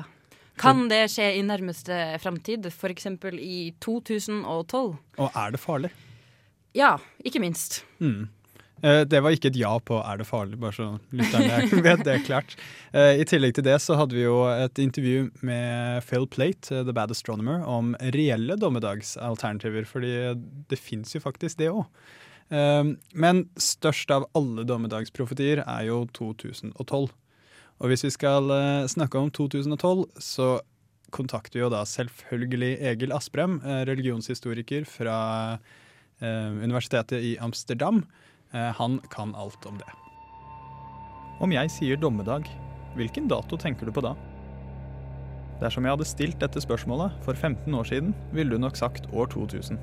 Kan 0.61 0.88
det 0.90 1.07
skje 1.12 1.31
i 1.38 1.44
nærmeste 1.46 1.96
framtid, 2.23 2.66
f.eks. 2.70 3.07
i 3.40 3.73
2012? 3.81 4.92
Og 5.18 5.31
er 5.44 5.57
det 5.57 5.61
farlig? 5.62 5.90
Ja, 6.77 6.96
ikke 7.25 7.40
minst. 7.42 7.81
Mm. 7.99 8.29
Eh, 8.83 9.05
Det 9.05 9.20
var 9.23 9.35
ikke 9.35 9.51
et 9.51 9.57
ja 9.61 9.79
på 9.79 10.01
'er 10.01 10.18
det 10.18 10.27
farlig', 10.27 10.61
bare 10.61 10.73
så 10.73 10.99
lytterne 11.12 11.83
vet 11.87 12.05
det 12.05 12.25
klart. 12.25 12.57
Eh, 12.94 13.20
I 13.20 13.25
tillegg 13.25 13.55
til 13.55 13.64
det 13.64 13.81
så 13.81 13.96
hadde 13.96 14.14
vi 14.16 14.23
jo 14.23 14.46
et 14.49 14.79
intervju 14.79 15.31
med 15.42 16.03
Phil 16.05 16.27
Plate, 16.27 16.73
eh, 16.73 16.85
The 16.85 16.92
Bad 16.92 17.11
Astronomer, 17.11 17.62
om 17.66 17.94
reelle 18.01 18.57
dommedagsalternativer, 18.57 19.85
fordi 19.85 20.35
det 20.68 20.79
fins 20.79 21.12
jo 21.14 21.20
faktisk 21.20 21.59
det 21.59 21.70
òg. 21.70 21.87
Men 23.14 23.44
størst 23.55 24.11
av 24.11 24.25
alle 24.35 24.64
dommedagsprofetier 24.66 25.62
er 25.62 25.85
jo 25.87 26.07
2012. 26.12 27.12
Og 27.81 27.88
hvis 27.88 28.05
vi 28.05 28.12
skal 28.12 28.51
eh, 28.53 28.88
snakke 28.93 29.19
om 29.19 29.31
2012, 29.33 30.05
så 30.21 30.59
kontakter 31.11 31.59
vi 31.59 31.62
jo 31.64 31.71
da 31.73 31.81
selvfølgelig 31.88 32.75
Egil 32.93 33.14
Asprem, 33.16 33.57
eh, 33.64 33.83
religionshistoriker 33.88 34.85
fra 34.88 35.16
eh, 36.21 36.51
Universitetet 36.61 37.25
i 37.25 37.37
Amsterdam. 37.40 38.05
Han 38.51 38.97
kan 39.14 39.31
alt 39.38 39.62
om 39.71 39.77
det. 39.79 39.87
Om 41.38 41.53
jeg 41.55 41.71
sier 41.71 41.99
dommedag, 42.03 42.49
hvilken 42.99 43.29
dato 43.31 43.55
tenker 43.55 43.87
du 43.87 43.93
på 43.95 44.03
da? 44.03 44.16
Dersom 45.61 45.87
jeg 45.87 45.95
hadde 45.95 46.09
stilt 46.11 46.40
dette 46.43 46.59
spørsmålet 46.59 47.14
for 47.23 47.38
15 47.38 47.71
år 47.79 47.87
siden, 47.87 48.11
ville 48.35 48.51
du 48.51 48.59
nok 48.59 48.75
sagt 48.75 49.07
år 49.14 49.31
2000. 49.31 49.79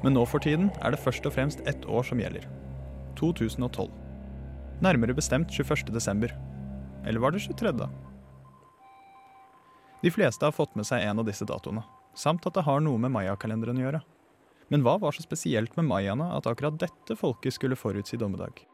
Men 0.00 0.16
nå 0.16 0.24
for 0.24 0.40
tiden 0.40 0.70
er 0.80 0.96
det 0.96 1.02
først 1.04 1.28
og 1.28 1.36
fremst 1.36 1.60
ett 1.68 1.84
år 1.84 2.08
som 2.08 2.24
gjelder. 2.24 2.48
2012. 3.20 3.92
Nærmere 4.80 5.20
bestemt 5.20 5.52
21. 5.52 5.92
desember. 5.92 6.32
Eller 7.06 7.22
var 7.22 7.34
det 7.34 7.42
23. 7.44 7.72
da? 7.76 7.88
De 10.02 10.10
fleste 10.10 10.44
har 10.46 10.54
fått 10.54 10.74
med 10.74 10.86
seg 10.88 11.04
en 11.06 11.22
av 11.22 11.28
disse 11.28 11.46
datoene, 11.46 11.84
samt 12.18 12.46
at 12.46 12.58
det 12.58 12.66
har 12.66 12.82
noe 12.82 12.98
med 12.98 13.14
mayakalenderen 13.14 13.78
å 13.78 13.86
gjøre. 13.86 14.02
Men 14.72 14.82
hva 14.86 14.96
var 14.98 15.14
så 15.14 15.22
spesielt 15.22 15.76
med 15.76 15.86
mayaene 15.90 16.32
at 16.34 16.48
akkurat 16.48 16.78
dette 16.80 17.18
folket 17.18 17.54
skulle 17.54 17.78
forutsi 17.78 18.18
dommedag? 18.18 18.64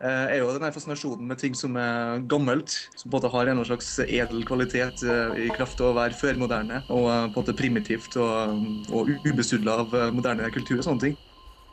eh, 0.00 0.26
er 0.34 0.40
jo 0.40 0.50
denne 0.52 0.72
fascinasjonen 0.74 1.28
med 1.30 1.40
ting 1.40 1.56
som 1.56 1.76
er 1.80 2.22
gammelt, 2.30 2.74
som 2.96 3.10
på 3.10 3.16
en 3.16 3.18
måte 3.18 3.32
har 3.32 3.50
en 3.50 3.62
slags 3.64 3.92
edel 4.04 4.44
kvalitet 4.48 5.04
eh, 5.06 5.46
i 5.46 5.48
kraft 5.56 5.80
av 5.80 5.92
å 5.92 5.96
være 5.96 6.18
førmoderne 6.18 6.82
og 6.90 7.08
eh, 7.10 7.22
på 7.30 7.32
en 7.32 7.38
måte 7.38 7.56
primitivt 7.56 8.18
og, 8.20 8.66
og 8.92 9.12
ubesudla 9.26 9.80
av 9.84 9.96
eh, 9.96 10.12
moderne 10.14 10.50
kultur 10.54 10.78
og 10.80 10.86
sånne 10.88 11.08
ting. 11.08 11.20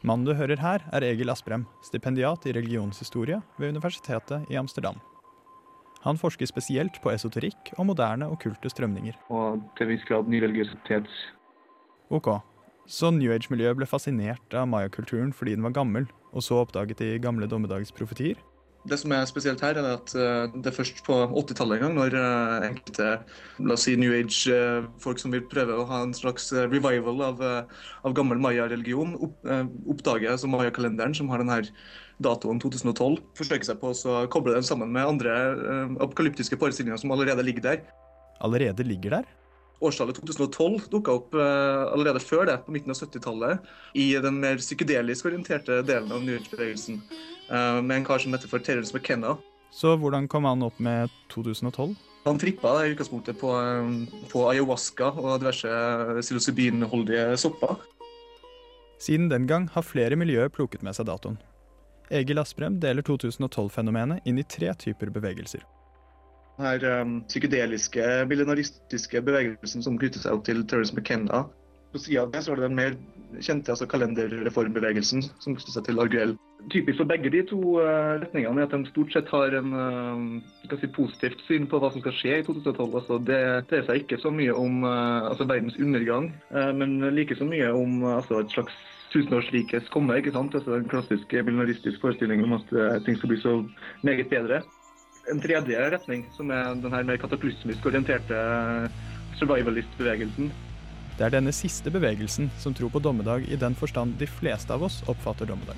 Mannen 0.03 0.27
du 0.27 0.33
hører 0.35 0.59
her, 0.59 0.83
er 0.91 1.05
Egil 1.07 1.31
Asprem, 1.31 1.63
stipendiat 1.85 2.43
i 2.49 2.55
religionshistorie 2.57 3.39
ved 3.55 3.77
Universitetet 3.77 4.51
i 4.51 4.59
Amsterdam. 4.59 4.99
Han 6.03 6.19
forsker 6.19 6.49
spesielt 6.49 6.99
på 7.03 7.11
esoterikk 7.13 7.73
og 7.77 7.87
moderne 7.93 8.27
okkulte 8.31 8.71
strømninger. 8.71 9.15
Og 9.31 9.61
til 9.77 9.87
en 9.87 9.93
viss 9.93 10.07
grad 10.07 10.27
ny 10.27 10.41
religiøsitet. 10.43 11.07
Ok, 12.13 12.27
så 12.87 13.11
New 13.15 13.31
Age-miljøet 13.31 13.79
ble 13.79 13.87
fascinert 13.87 14.55
av 14.57 14.67
mayakulturen 14.67 15.31
fordi 15.35 15.55
den 15.55 15.63
var 15.63 15.75
gammel, 15.75 16.09
og 16.33 16.43
så 16.43 16.59
oppdaget 16.63 16.99
de 16.99 17.15
gamle 17.23 17.47
dommedagsprofetier? 17.47 18.41
Det 18.83 18.97
som 18.99 19.13
er 19.15 19.27
spesielt 19.29 19.61
her, 19.63 19.77
er 19.79 19.85
at 19.93 20.11
eh, 20.19 20.55
det 20.57 20.67
er 20.67 20.75
først 20.75 20.97
på 21.05 21.15
80-tallet 21.39 21.77
en 21.77 21.83
gang, 21.85 21.93
når 21.95 22.15
eh, 22.19 22.65
enkelte 22.67 23.09
la 23.63 23.77
oss 23.77 23.85
si 23.87 23.93
New 23.95 24.11
Age-folk 24.11 25.21
som 25.21 25.31
vil 25.31 25.45
prøve 25.47 25.77
å 25.79 25.85
ha 25.87 26.01
en 26.03 26.11
slags 26.17 26.49
eh, 26.51 26.67
revival 26.67 27.23
av, 27.29 27.43
eh, 27.47 27.85
av 28.03 28.15
gammel 28.17 28.41
maya-religion, 28.43 29.15
opp, 29.23 29.37
eh, 29.47 29.63
oppdager 29.93 30.33
altså 30.33 30.51
maya-kalenderen, 30.51 31.15
som 31.15 31.31
har 31.31 31.39
denne 31.39 31.61
datoen 32.23 32.59
2012, 32.59 33.21
forsøker 33.39 33.69
seg 33.69 33.79
på 33.79 33.93
å 33.93 34.17
koble 34.33 34.57
den 34.57 34.67
sammen 34.67 34.91
med 34.91 35.07
andre 35.15 35.37
eh, 35.53 35.95
apokalyptiske 36.03 36.59
forestillinger 36.59 36.99
som 36.99 37.15
allerede 37.15 37.45
ligger 37.47 37.69
der. 37.69 37.85
Allerede 38.43 38.83
ligger 38.83 39.21
der? 39.21 39.31
Årstallet 39.83 40.19
2012 40.19 40.89
dukka 40.91 41.15
opp 41.17 41.35
eh, 41.35 41.83
allerede 41.95 42.21
før 42.23 42.47
det, 42.51 42.59
på 42.65 42.75
midten 42.75 42.93
av 42.93 42.99
70-tallet, 42.99 43.71
i 43.99 44.11
den 44.23 44.39
mer 44.43 44.59
psykedelisk 44.61 45.31
orienterte 45.31 45.81
delen 45.87 46.11
av 46.13 46.23
New 46.23 46.35
Age-bevegelsen, 46.37 46.99
eh, 46.99 47.32
med 47.49 47.91
en 47.97 48.05
kar 48.07 48.21
som 48.23 48.33
heter 48.33 48.49
for 48.51 48.63
Terrence 48.63 48.95
McKenna. 48.95 49.37
Så 49.73 49.95
hvordan 49.97 50.27
kom 50.29 50.45
han 50.45 50.61
opp 50.63 50.77
med 50.79 51.09
2012? 51.33 51.95
Han 52.23 52.39
trippa 52.39 52.85
i 52.85 52.91
utgangspunktet 52.93 53.39
på, 53.39 53.49
eh, 53.51 54.27
på 54.31 54.49
ayahuasca 54.49 55.09
og 55.11 55.39
diverse 55.41 55.69
psilocybinholdige 56.21 57.37
sopper. 57.37 57.75
Siden 58.99 59.29
den 59.29 59.47
gang 59.47 59.67
har 59.73 59.83
flere 59.83 60.15
miljøer 60.15 60.47
plukket 60.49 60.83
med 60.83 60.95
seg 60.95 61.09
datoen. 61.09 61.37
Egil 62.11 62.39
Asprem 62.39 62.77
deler 62.79 63.03
2012-fenomenet 63.03 64.23
inn 64.25 64.39
i 64.39 64.45
tre 64.47 64.71
typer 64.73 65.09
bevegelser. 65.09 65.65
Den 66.59 67.01
um, 67.01 67.13
psykedeliske, 67.27 68.05
millenaristiske 68.29 69.21
bevegelsen 69.25 69.83
som 69.83 69.97
knytter 69.97 70.21
seg 70.21 70.37
opp 70.37 70.45
til 70.45 70.61
Terence 70.69 70.93
McKenna. 70.93 71.47
På 71.93 72.01
sida 72.01 72.23
av 72.25 72.31
det 72.33 72.41
så 72.43 72.53
er 72.53 72.59
det 72.59 72.67
den 72.67 72.79
mer 72.79 72.95
kjente 73.43 73.73
altså 73.73 73.87
kalenderreformbevegelsen 73.89 75.23
som 75.25 75.55
knytter 75.55 75.75
seg 75.75 75.85
til 75.87 76.01
Arguell. 76.01 76.33
Typisk 76.73 76.99
for 77.01 77.09
begge 77.09 77.31
de 77.33 77.41
to 77.49 77.59
uh, 77.81 78.19
retningene 78.21 78.63
er 78.63 78.67
at 78.67 78.75
de 78.75 78.89
stort 78.91 79.13
sett 79.13 79.31
har 79.33 79.55
en 79.57 79.71
skal 80.63 80.79
si, 80.81 80.89
positivt 80.95 81.41
syn 81.47 81.65
på 81.69 81.79
hva 81.81 81.91
som 81.93 82.03
skal 82.03 82.15
skje 82.17 82.37
i 82.41 82.45
2012. 82.47 82.97
Altså, 83.01 83.19
det 83.29 83.39
dreier 83.69 83.87
seg 83.87 84.03
ikke 84.03 84.21
så 84.21 84.33
mye 84.33 84.53
om 84.57 84.83
uh, 84.85 85.29
altså, 85.31 85.47
verdens 85.49 85.79
undergang, 85.81 86.31
men 86.79 86.99
like 87.15 87.37
så 87.37 87.47
mye 87.47 87.71
om 87.73 88.05
altså, 88.15 88.43
et 88.43 88.53
slags 88.53 88.77
tusenårsrikes 89.13 89.89
komme. 89.93 90.17
ikke 90.17 90.33
sant? 90.33 90.55
Altså, 90.57 90.77
en 90.77 90.89
klassisk 90.89 91.33
millenaristiske 91.33 92.01
forestilling 92.01 92.45
om 92.45 92.57
at 92.57 92.77
ting 93.05 93.19
skal 93.19 93.33
bli 93.33 93.41
så 93.41 93.59
meget 94.01 94.29
bedre 94.33 94.63
en 95.31 95.39
tredje 95.39 95.89
retning, 95.93 96.25
som 96.35 96.51
er 96.51 96.73
den 96.75 96.91
her 96.91 97.03
mer 97.07 97.19
kataklysmisk 97.21 97.85
orienterte 97.85 98.39
survivalist-bevegelsen. 99.39 100.51
Det 101.17 101.27
er 101.27 101.33
denne 101.35 101.53
siste 101.53 101.91
bevegelsen 101.93 102.47
som 102.61 102.73
tror 102.73 102.89
på 102.93 103.01
dommedag 103.03 103.45
i 103.45 103.57
den 103.59 103.75
forstand 103.77 104.15
de 104.17 104.25
fleste 104.29 104.73
av 104.73 104.85
oss 104.87 105.03
oppfatter 105.11 105.45
dommedag. 105.49 105.77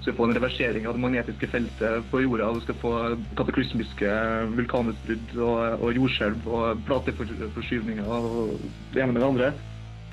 Du 0.00 0.04
skal 0.06 0.14
få 0.16 0.28
en 0.28 0.36
reversering 0.36 0.86
av 0.88 0.94
det 0.96 1.02
magnetiske 1.02 1.48
feltet 1.52 2.06
på 2.08 2.22
jorda. 2.22 2.52
Du 2.56 2.62
skal 2.64 2.78
få 2.80 2.92
kataklysmiske 3.36 4.12
vulkanutbrudd 4.54 5.34
og, 5.36 5.82
og 5.82 5.98
jordskjelv 5.98 6.46
og 6.48 6.80
plateforskyvninger 6.86 8.08
og 8.08 8.54
det 8.94 9.02
ene 9.02 9.12
med 9.12 9.20
det 9.20 9.28
andre. 9.28 9.50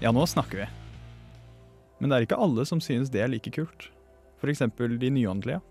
Ja, 0.01 0.11
nå 0.11 0.25
snakker 0.27 0.65
vi. 0.65 0.67
Men 2.01 2.09
det 2.09 2.17
er 2.17 2.27
ikke 2.27 2.41
alle 2.41 2.65
som 2.67 2.81
synes 2.83 3.13
det 3.13 3.23
er 3.23 3.31
like 3.31 3.53
kult. 3.53 3.87
F.eks. 4.41 4.65
de 4.75 5.13
nyåndelige. 5.13 5.61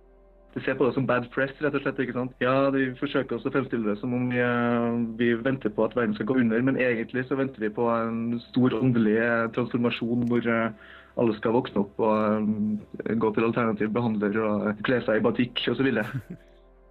De 0.57 0.63
ser 0.65 0.77
på 0.79 0.87
det 0.87 0.95
som 0.97 1.05
bad 1.05 1.27
press, 1.35 1.53
rett 1.61 1.75
og 1.77 1.83
slett. 1.85 1.99
ikke 2.01 2.17
sant? 2.17 2.33
Ja, 2.41 2.71
De 2.73 2.89
forsøker 2.97 3.37
også 3.37 3.51
å 3.51 3.53
fremstille 3.53 3.91
det 3.91 3.99
som 4.01 4.15
om 4.17 4.31
vi, 4.33 4.41
eh, 4.41 4.95
vi 5.21 5.35
venter 5.37 5.69
på 5.69 5.85
at 5.85 5.97
verden 5.97 6.15
skal 6.17 6.31
gå 6.31 6.39
under, 6.41 6.63
men 6.65 6.81
egentlig 6.81 7.27
så 7.29 7.37
venter 7.37 7.61
vi 7.61 7.69
på 7.69 7.85
en 7.93 8.41
stor 8.49 8.79
åndelig 8.81 9.19
eh, 9.21 9.51
transformasjon 9.53 10.25
hvor 10.31 10.49
eh, 10.49 10.73
alle 11.21 11.37
skal 11.37 11.53
våkne 11.53 11.85
opp 11.85 12.01
og 12.01 12.49
gå 13.21 13.35
til 13.35 13.45
alternativ 13.45 13.93
behandler 13.93 14.41
og 14.41 14.83
kle 14.89 15.03
seg 15.05 15.21
i 15.21 15.25
batikk 15.29 15.61
osv. 15.73 15.93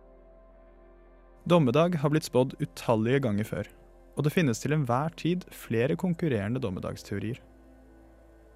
Dommedag 1.49 1.97
har 2.01 2.13
blitt 2.13 2.29
spådd 2.29 2.57
utallige 2.61 3.25
ganger 3.25 3.49
før, 3.49 3.67
og 4.13 4.25
det 4.25 4.33
finnes 4.33 4.61
til 4.61 4.77
enhver 4.77 5.13
tid 5.17 5.45
flere 5.49 5.97
konkurrerende 5.97 6.61
dommedagsteorier. 6.61 7.41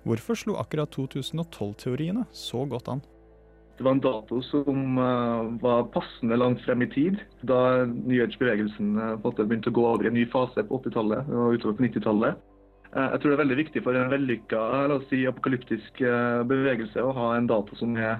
Hvorfor 0.06 0.38
slo 0.38 0.62
akkurat 0.62 0.94
2012-teoriene 0.94 2.30
så 2.32 2.66
godt 2.70 2.94
an? 2.94 3.02
Det 3.80 3.86
var 3.88 3.96
en 3.96 4.04
dato 4.04 4.42
som 4.44 4.98
eh, 5.00 5.50
var 5.64 5.86
passende 5.94 6.36
langt 6.36 6.60
frem 6.66 6.84
i 6.84 6.90
tid, 6.92 7.22
da 7.48 7.86
New 7.88 8.20
Age-bevegelsen 8.20 8.98
uh, 9.00 9.16
begynte 9.40 9.72
å 9.72 9.78
gå 9.78 9.86
over 9.88 10.04
i 10.04 10.12
en 10.12 10.18
ny 10.20 10.26
fase 10.28 10.66
på 10.68 10.82
80-tallet 10.82 11.32
og 11.32 11.56
utover 11.56 11.78
på 11.78 11.86
90-tallet. 11.88 12.42
Eh, 12.90 13.10
jeg 13.14 13.22
tror 13.22 13.32
det 13.32 13.36
er 13.38 13.44
veldig 13.44 13.58
viktig 13.60 13.84
for 13.86 13.98
en 13.98 14.12
vellykka 14.12 14.60
la 14.90 14.98
oss 14.98 15.08
si, 15.12 15.22
apokalyptisk 15.30 16.02
eh, 16.02 16.42
bevegelse 16.50 17.04
å 17.06 17.14
ha 17.14 17.32
en 17.38 17.50
dato 17.50 17.78
som 17.78 17.94
er 18.02 18.18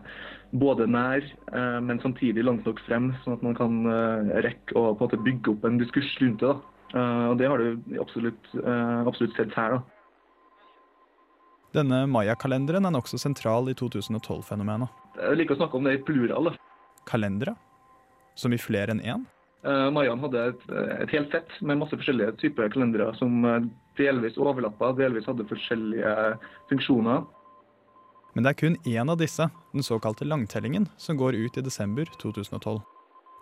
både 0.64 0.86
nær, 0.90 1.26
eh, 1.52 1.80
men 1.86 2.02
samtidig 2.04 2.46
langt 2.46 2.68
nok 2.70 2.82
frem, 2.86 3.12
sånn 3.24 3.40
at 3.40 3.46
man 3.46 3.58
kan 3.58 3.80
eh, 3.90 4.36
rekke 4.46 4.78
å 4.78 4.94
bygge 5.12 5.56
opp 5.56 5.66
en 5.66 5.82
diskurs 5.82 6.12
rundt 6.22 6.44
det. 6.44 6.54
da. 6.54 6.76
Eh, 6.94 7.26
og 7.32 7.40
Det 7.42 7.50
har 7.50 7.58
du 7.58 7.98
absolutt, 8.02 8.54
eh, 8.62 9.00
absolutt 9.10 9.36
sett 9.36 9.58
her. 9.58 9.80
da. 9.80 9.99
Denne 11.76 12.06
mayakalenderen 12.10 12.88
er 12.88 12.94
nokså 12.96 13.20
sentral 13.22 13.70
i 13.70 13.76
2012-fenomenet. 13.78 14.90
Jeg 15.20 15.38
liker 15.38 15.54
å 15.54 15.60
snakke 15.60 15.78
om 15.78 15.86
det 15.86 16.00
i 16.00 16.02
plural. 16.02 16.54
Kalendere? 17.10 17.54
Som 18.40 18.56
i 18.56 18.62
flere 18.62 18.96
enn 18.96 19.04
én? 19.04 19.26
Uh, 19.68 19.90
Mayan 19.92 20.22
hadde 20.24 20.46
et, 20.54 20.62
et, 20.72 21.12
helt 21.12 21.34
sett 21.36 21.58
med 21.60 21.82
masse 21.82 21.98
forskjellige 22.00 22.38
typer 22.40 22.72
kalendere 22.72 23.10
som 23.20 23.44
uh, 23.44 23.58
delvis 24.00 24.38
overlappa, 24.40 24.94
delvis 24.96 25.28
hadde 25.28 25.46
forskjellige 25.50 26.14
funksjoner. 26.72 27.26
Men 28.34 28.46
det 28.46 28.54
er 28.54 28.60
kun 28.62 28.78
én 28.88 29.12
av 29.12 29.20
disse, 29.20 29.50
den 29.74 29.86
såkalte 29.86 30.26
langtellingen, 30.26 30.88
som 30.98 31.20
går 31.20 31.36
ut 31.36 31.60
i 31.60 31.66
desember 31.66 32.08
2012. 32.22 32.80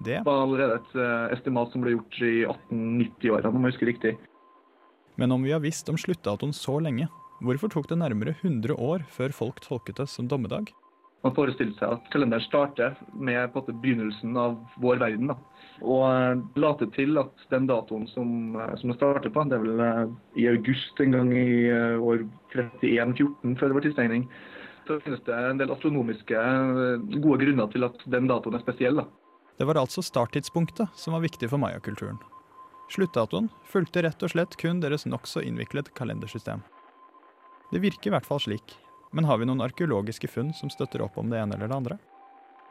Det 0.07 0.23
var 0.25 0.41
allerede 0.41 0.79
et 0.81 0.97
uh, 0.97 1.29
estimat 1.37 1.71
som 1.71 1.85
ble 1.85 1.93
gjort 1.93 2.19
i 2.25 2.33
1890-årene, 2.49 3.53
om 3.53 3.63
jeg 3.63 3.75
husker 3.75 3.91
riktig. 3.91 4.17
Men 5.21 5.31
om 5.33 5.45
vi 5.45 5.53
har 5.53 5.61
visst 5.61 5.87
om 5.89 5.97
sluttdatoen 6.01 6.53
så 6.53 6.79
lenge, 6.81 7.07
hvorfor 7.43 7.71
tok 7.73 7.87
det 7.91 7.99
nærmere 8.01 8.35
100 8.41 8.75
år 8.75 9.05
før 9.13 9.33
folk 9.35 9.61
tolket 9.63 9.99
det 10.01 10.07
som 10.11 10.29
dommedag? 10.29 10.71
Man 11.25 11.33
forestilte 11.33 11.79
seg 11.79 11.95
at 11.95 12.09
kalenderen 12.13 12.45
starter 12.45 12.97
med 13.13 13.55
begynnelsen 13.55 14.37
av 14.37 14.59
vår 14.81 15.01
verden. 15.01 15.31
Da. 15.31 15.37
Og 15.81 16.03
uh, 16.05 16.43
later 16.59 16.89
til 16.93 17.17
at 17.19 17.47
den 17.51 17.65
datoen 17.69 18.05
som, 18.13 18.53
som 18.77 18.93
det 18.93 18.97
starter 18.99 19.33
på, 19.33 19.45
det 19.49 19.57
er 19.57 19.65
vel 19.65 19.81
uh, 19.81 20.13
i 20.37 20.45
august 20.51 21.01
en 21.03 21.17
gang 21.17 21.33
i 21.33 21.49
år 21.97 22.23
31-14 22.53 23.57
før 23.57 23.67
det 23.67 23.79
var 23.79 23.87
tidsregning, 23.87 24.27
så 24.87 25.01
finnes 25.03 25.25
det 25.25 25.35
en 25.35 25.59
del 25.59 25.73
astronomiske 25.73 26.43
gode 27.17 27.41
grunner 27.43 27.73
til 27.73 27.89
at 27.89 28.07
den 28.13 28.29
datoen 28.29 28.55
er 28.55 28.63
spesiell. 28.63 29.01
da. 29.01 29.07
Det 29.57 29.65
var 29.65 29.81
altså 29.81 30.05
starttidspunktet 30.05 30.93
som 30.95 31.17
var 31.17 31.25
viktig 31.25 31.49
for 31.49 31.59
mayakulturen. 31.59 32.21
Sluttdatoen 32.93 33.49
fulgte 33.67 34.05
rett 34.05 34.21
og 34.23 34.31
slett 34.31 34.55
kun 34.61 34.79
deres 34.79 35.03
nokså 35.09 35.41
innviklet 35.43 35.91
kalendersystem. 35.97 36.61
Det 37.71 37.81
virker 37.83 38.09
i 38.09 38.15
hvert 38.15 38.27
fall 38.27 38.39
slik, 38.39 38.77
men 39.11 39.27
har 39.27 39.39
vi 39.41 39.47
noen 39.49 39.63
arkeologiske 39.65 40.29
funn 40.31 40.53
som 40.55 40.71
støtter 40.71 41.03
opp 41.03 41.17
om 41.19 41.31
det 41.31 41.41
ene 41.41 41.57
eller 41.57 41.67
det 41.67 41.75
andre? 41.75 41.97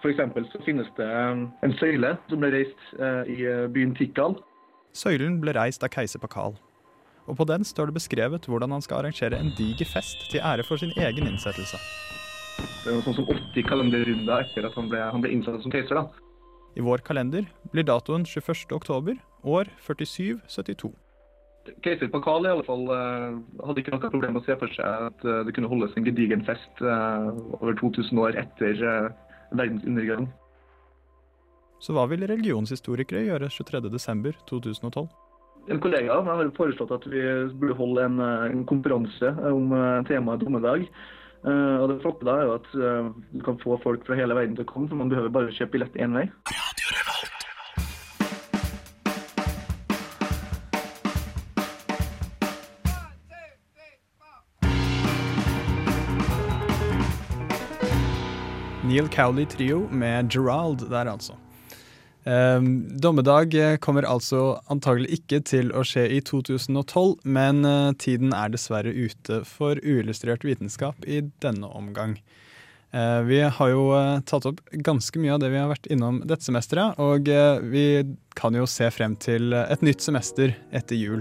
F.eks. 0.00 0.20
så 0.52 0.60
finnes 0.64 0.88
det 0.96 1.08
um, 1.08 1.46
en 1.64 1.74
søyle 1.80 2.14
som 2.30 2.40
ble 2.40 2.52
reist 2.52 2.82
eh, 3.00 3.32
i 3.32 3.36
eh, 3.48 3.66
byen 3.72 3.94
Tikal. 3.96 4.36
Søylen 4.96 5.38
ble 5.42 5.54
reist 5.56 5.84
av 5.84 5.92
keiser 5.92 6.20
Pakal. 6.22 6.56
Og 7.26 7.38
på 7.40 7.46
den 7.48 7.64
står 7.66 7.90
det 7.90 7.96
beskrevet 7.96 8.46
hvordan 8.46 8.72
han 8.76 8.84
skal 8.84 9.02
arrangere 9.02 9.40
en 9.40 9.50
diger 9.58 9.88
fest 9.90 10.28
til 10.30 10.44
ære 10.44 10.64
for 10.68 10.80
sin 10.80 10.92
egen 10.96 11.26
innsettelse. 11.26 11.80
Det 12.56 12.92
er 12.92 12.94
noe 12.96 13.04
sånn 13.04 13.18
som 13.18 13.26
80 13.28 13.66
kalenderrunder 13.66 14.44
etter 14.46 14.68
at 14.68 14.76
han 14.78 14.88
ble, 14.92 15.00
han 15.02 15.24
ble 15.24 15.32
innsatt 15.34 15.58
som 15.64 15.74
keiser. 15.74 15.98
da. 15.98 16.06
I 16.76 16.84
vår 16.84 17.02
kalender 17.04 17.48
blir 17.72 17.88
datoen 17.88 18.24
21. 18.28 18.68
oktober, 18.76 19.18
år 19.42 19.68
4772. 19.84 20.92
Keiser 21.84 22.10
Pakal 22.12 22.46
i 22.46 22.52
alle 22.52 22.64
fall 22.66 22.86
eh, 22.92 23.36
hadde 23.66 23.82
ikke 23.82 23.94
noe 23.94 24.10
problem 24.12 24.36
med 24.36 24.42
å 24.42 24.46
se 24.46 24.56
for 24.60 24.72
seg 24.76 25.06
at 25.10 25.26
eh, 25.26 25.42
det 25.46 25.54
kunne 25.56 25.70
holdes 25.70 25.94
en 25.96 26.06
gedigen 26.06 26.44
fest 26.46 26.82
eh, 26.82 27.28
over 27.60 27.76
2000 27.80 28.22
år 28.22 28.38
etter 28.42 28.82
verdens 29.52 29.86
undergang. 29.86 30.26
Så 31.82 31.94
hva 31.94 32.06
vil 32.10 32.24
religionshistorikere 32.26 33.26
gjøre 33.26 33.50
23.12.2012? 33.52 35.06
En 35.66 35.82
kollega 35.82 36.16
har 36.24 36.50
foreslått 36.56 36.94
at 36.94 37.06
vi 37.10 37.22
burde 37.58 37.76
holde 37.76 38.06
en, 38.06 38.20
en 38.22 38.64
konferanse 38.70 39.32
om 39.50 39.74
temaet 40.06 40.44
dommedag. 40.44 40.86
Uh, 41.46 41.78
og 41.78 41.90
det 41.92 42.00
flotte 42.02 42.26
da 42.26 42.32
er 42.40 42.48
jo 42.48 42.54
at 42.56 42.68
uh, 42.74 43.10
du 43.30 43.42
kan 43.46 43.58
få 43.62 43.76
folk 43.82 44.06
fra 44.06 44.16
hele 44.18 44.34
verden 44.34 44.56
til 44.56 44.64
å 44.64 44.70
komme, 44.70 44.88
for 44.90 44.98
man 44.98 45.12
behøver 45.12 45.30
bare 45.30 45.52
kjøpe 45.54 45.76
billett 45.76 45.98
én 46.02 46.16
vei. 46.16 46.24
Neil 58.96 59.08
Cowley 59.12 59.44
Trio 59.44 59.82
med 59.92 60.30
Gerald 60.32 60.86
der, 60.88 61.04
altså. 61.10 61.34
Um, 62.24 62.86
dommedag 62.96 63.52
kommer 63.84 64.06
altså 64.08 64.56
antagelig 64.72 65.18
ikke 65.18 65.42
til 65.44 65.68
å 65.76 65.82
skje 65.84 66.06
i 66.16 66.22
2012, 66.24 67.26
men 67.28 67.60
uh, 67.68 67.92
tiden 68.00 68.32
er 68.32 68.54
dessverre 68.54 68.88
ute 68.88 69.42
for 69.44 69.76
uillustrert 69.84 70.48
vitenskap 70.48 71.04
i 71.04 71.20
denne 71.44 71.68
omgang. 71.76 72.16
Uh, 72.96 73.20
vi 73.28 73.42
har 73.44 73.74
jo 73.74 73.90
uh, 73.92 74.24
tatt 74.24 74.48
opp 74.48 74.64
ganske 74.72 75.20
mye 75.20 75.36
av 75.36 75.44
det 75.44 75.52
vi 75.52 75.60
har 75.60 75.68
vært 75.74 75.92
innom 75.92 76.22
dette 76.24 76.48
semesteret, 76.48 76.96
og 76.96 77.28
vi 77.68 77.86
kan 78.32 78.56
jo 78.56 78.64
se 78.64 78.88
frem 78.96 79.20
til 79.20 79.52
et 79.60 79.84
nytt 79.84 80.00
semester 80.08 80.56
etter 80.72 80.96
jul. 80.96 81.20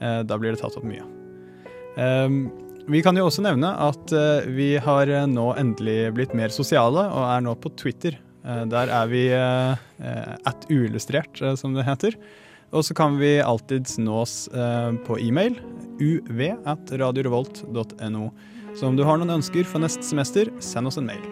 da 0.00 0.40
blir 0.40 0.56
det 0.56 0.64
tatt 0.64 0.80
opp 0.80 0.88
mye. 0.88 1.04
Um, 2.00 2.46
vi 2.90 3.02
kan 3.04 3.16
jo 3.16 3.26
også 3.28 3.44
nevne 3.44 3.70
at 3.84 4.12
uh, 4.14 4.44
vi 4.50 4.74
har 4.82 5.10
uh, 5.10 5.24
nå 5.30 5.52
endelig 5.60 6.12
blitt 6.16 6.36
mer 6.38 6.52
sosiale, 6.54 7.06
og 7.10 7.26
er 7.28 7.44
nå 7.44 7.54
på 7.62 7.72
Twitter. 7.78 8.18
Uh, 8.42 8.64
der 8.70 8.90
er 8.90 9.10
vi 9.10 9.26
at 9.32 10.66
uillustrert, 10.70 11.38
som 11.58 11.76
det 11.76 11.86
heter. 11.86 12.16
Og 12.72 12.86
så 12.86 12.96
kan 12.96 13.18
vi 13.20 13.36
alltids 13.44 13.98
nås 14.00 14.48
på 15.04 15.18
e-mail 15.20 15.58
uv 16.00 16.40
at 16.64 16.92
radiorevolt.no. 16.98 18.24
Så 18.72 18.88
om 18.88 18.96
du 18.96 19.04
har 19.04 19.20
noen 19.20 19.36
ønsker 19.36 19.68
for 19.68 19.84
neste 19.84 20.02
semester, 20.08 20.48
send 20.64 20.88
oss 20.88 20.98
en 20.98 21.06
mail. 21.06 21.22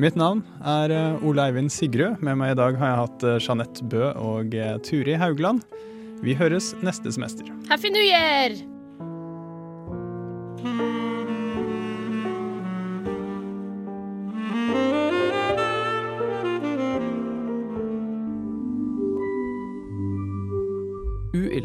Mitt 0.00 0.16
navn 0.20 0.44
er 0.60 0.92
Ole 1.24 1.48
Eivind 1.48 1.72
Sigrud. 1.72 2.20
Med 2.20 2.38
meg 2.40 2.52
i 2.52 2.60
dag 2.60 2.76
har 2.80 2.92
jeg 2.92 3.00
hatt 3.00 3.26
Jeanette 3.48 3.88
Bø 3.88 4.12
og 4.12 4.54
Turi 4.86 5.16
Haugland. 5.18 5.64
Vi 6.22 6.36
høres 6.38 6.74
neste 6.84 7.16
semester. 7.16 7.48
Happy 7.72 7.90
New 7.90 8.04
Year! 8.04 8.71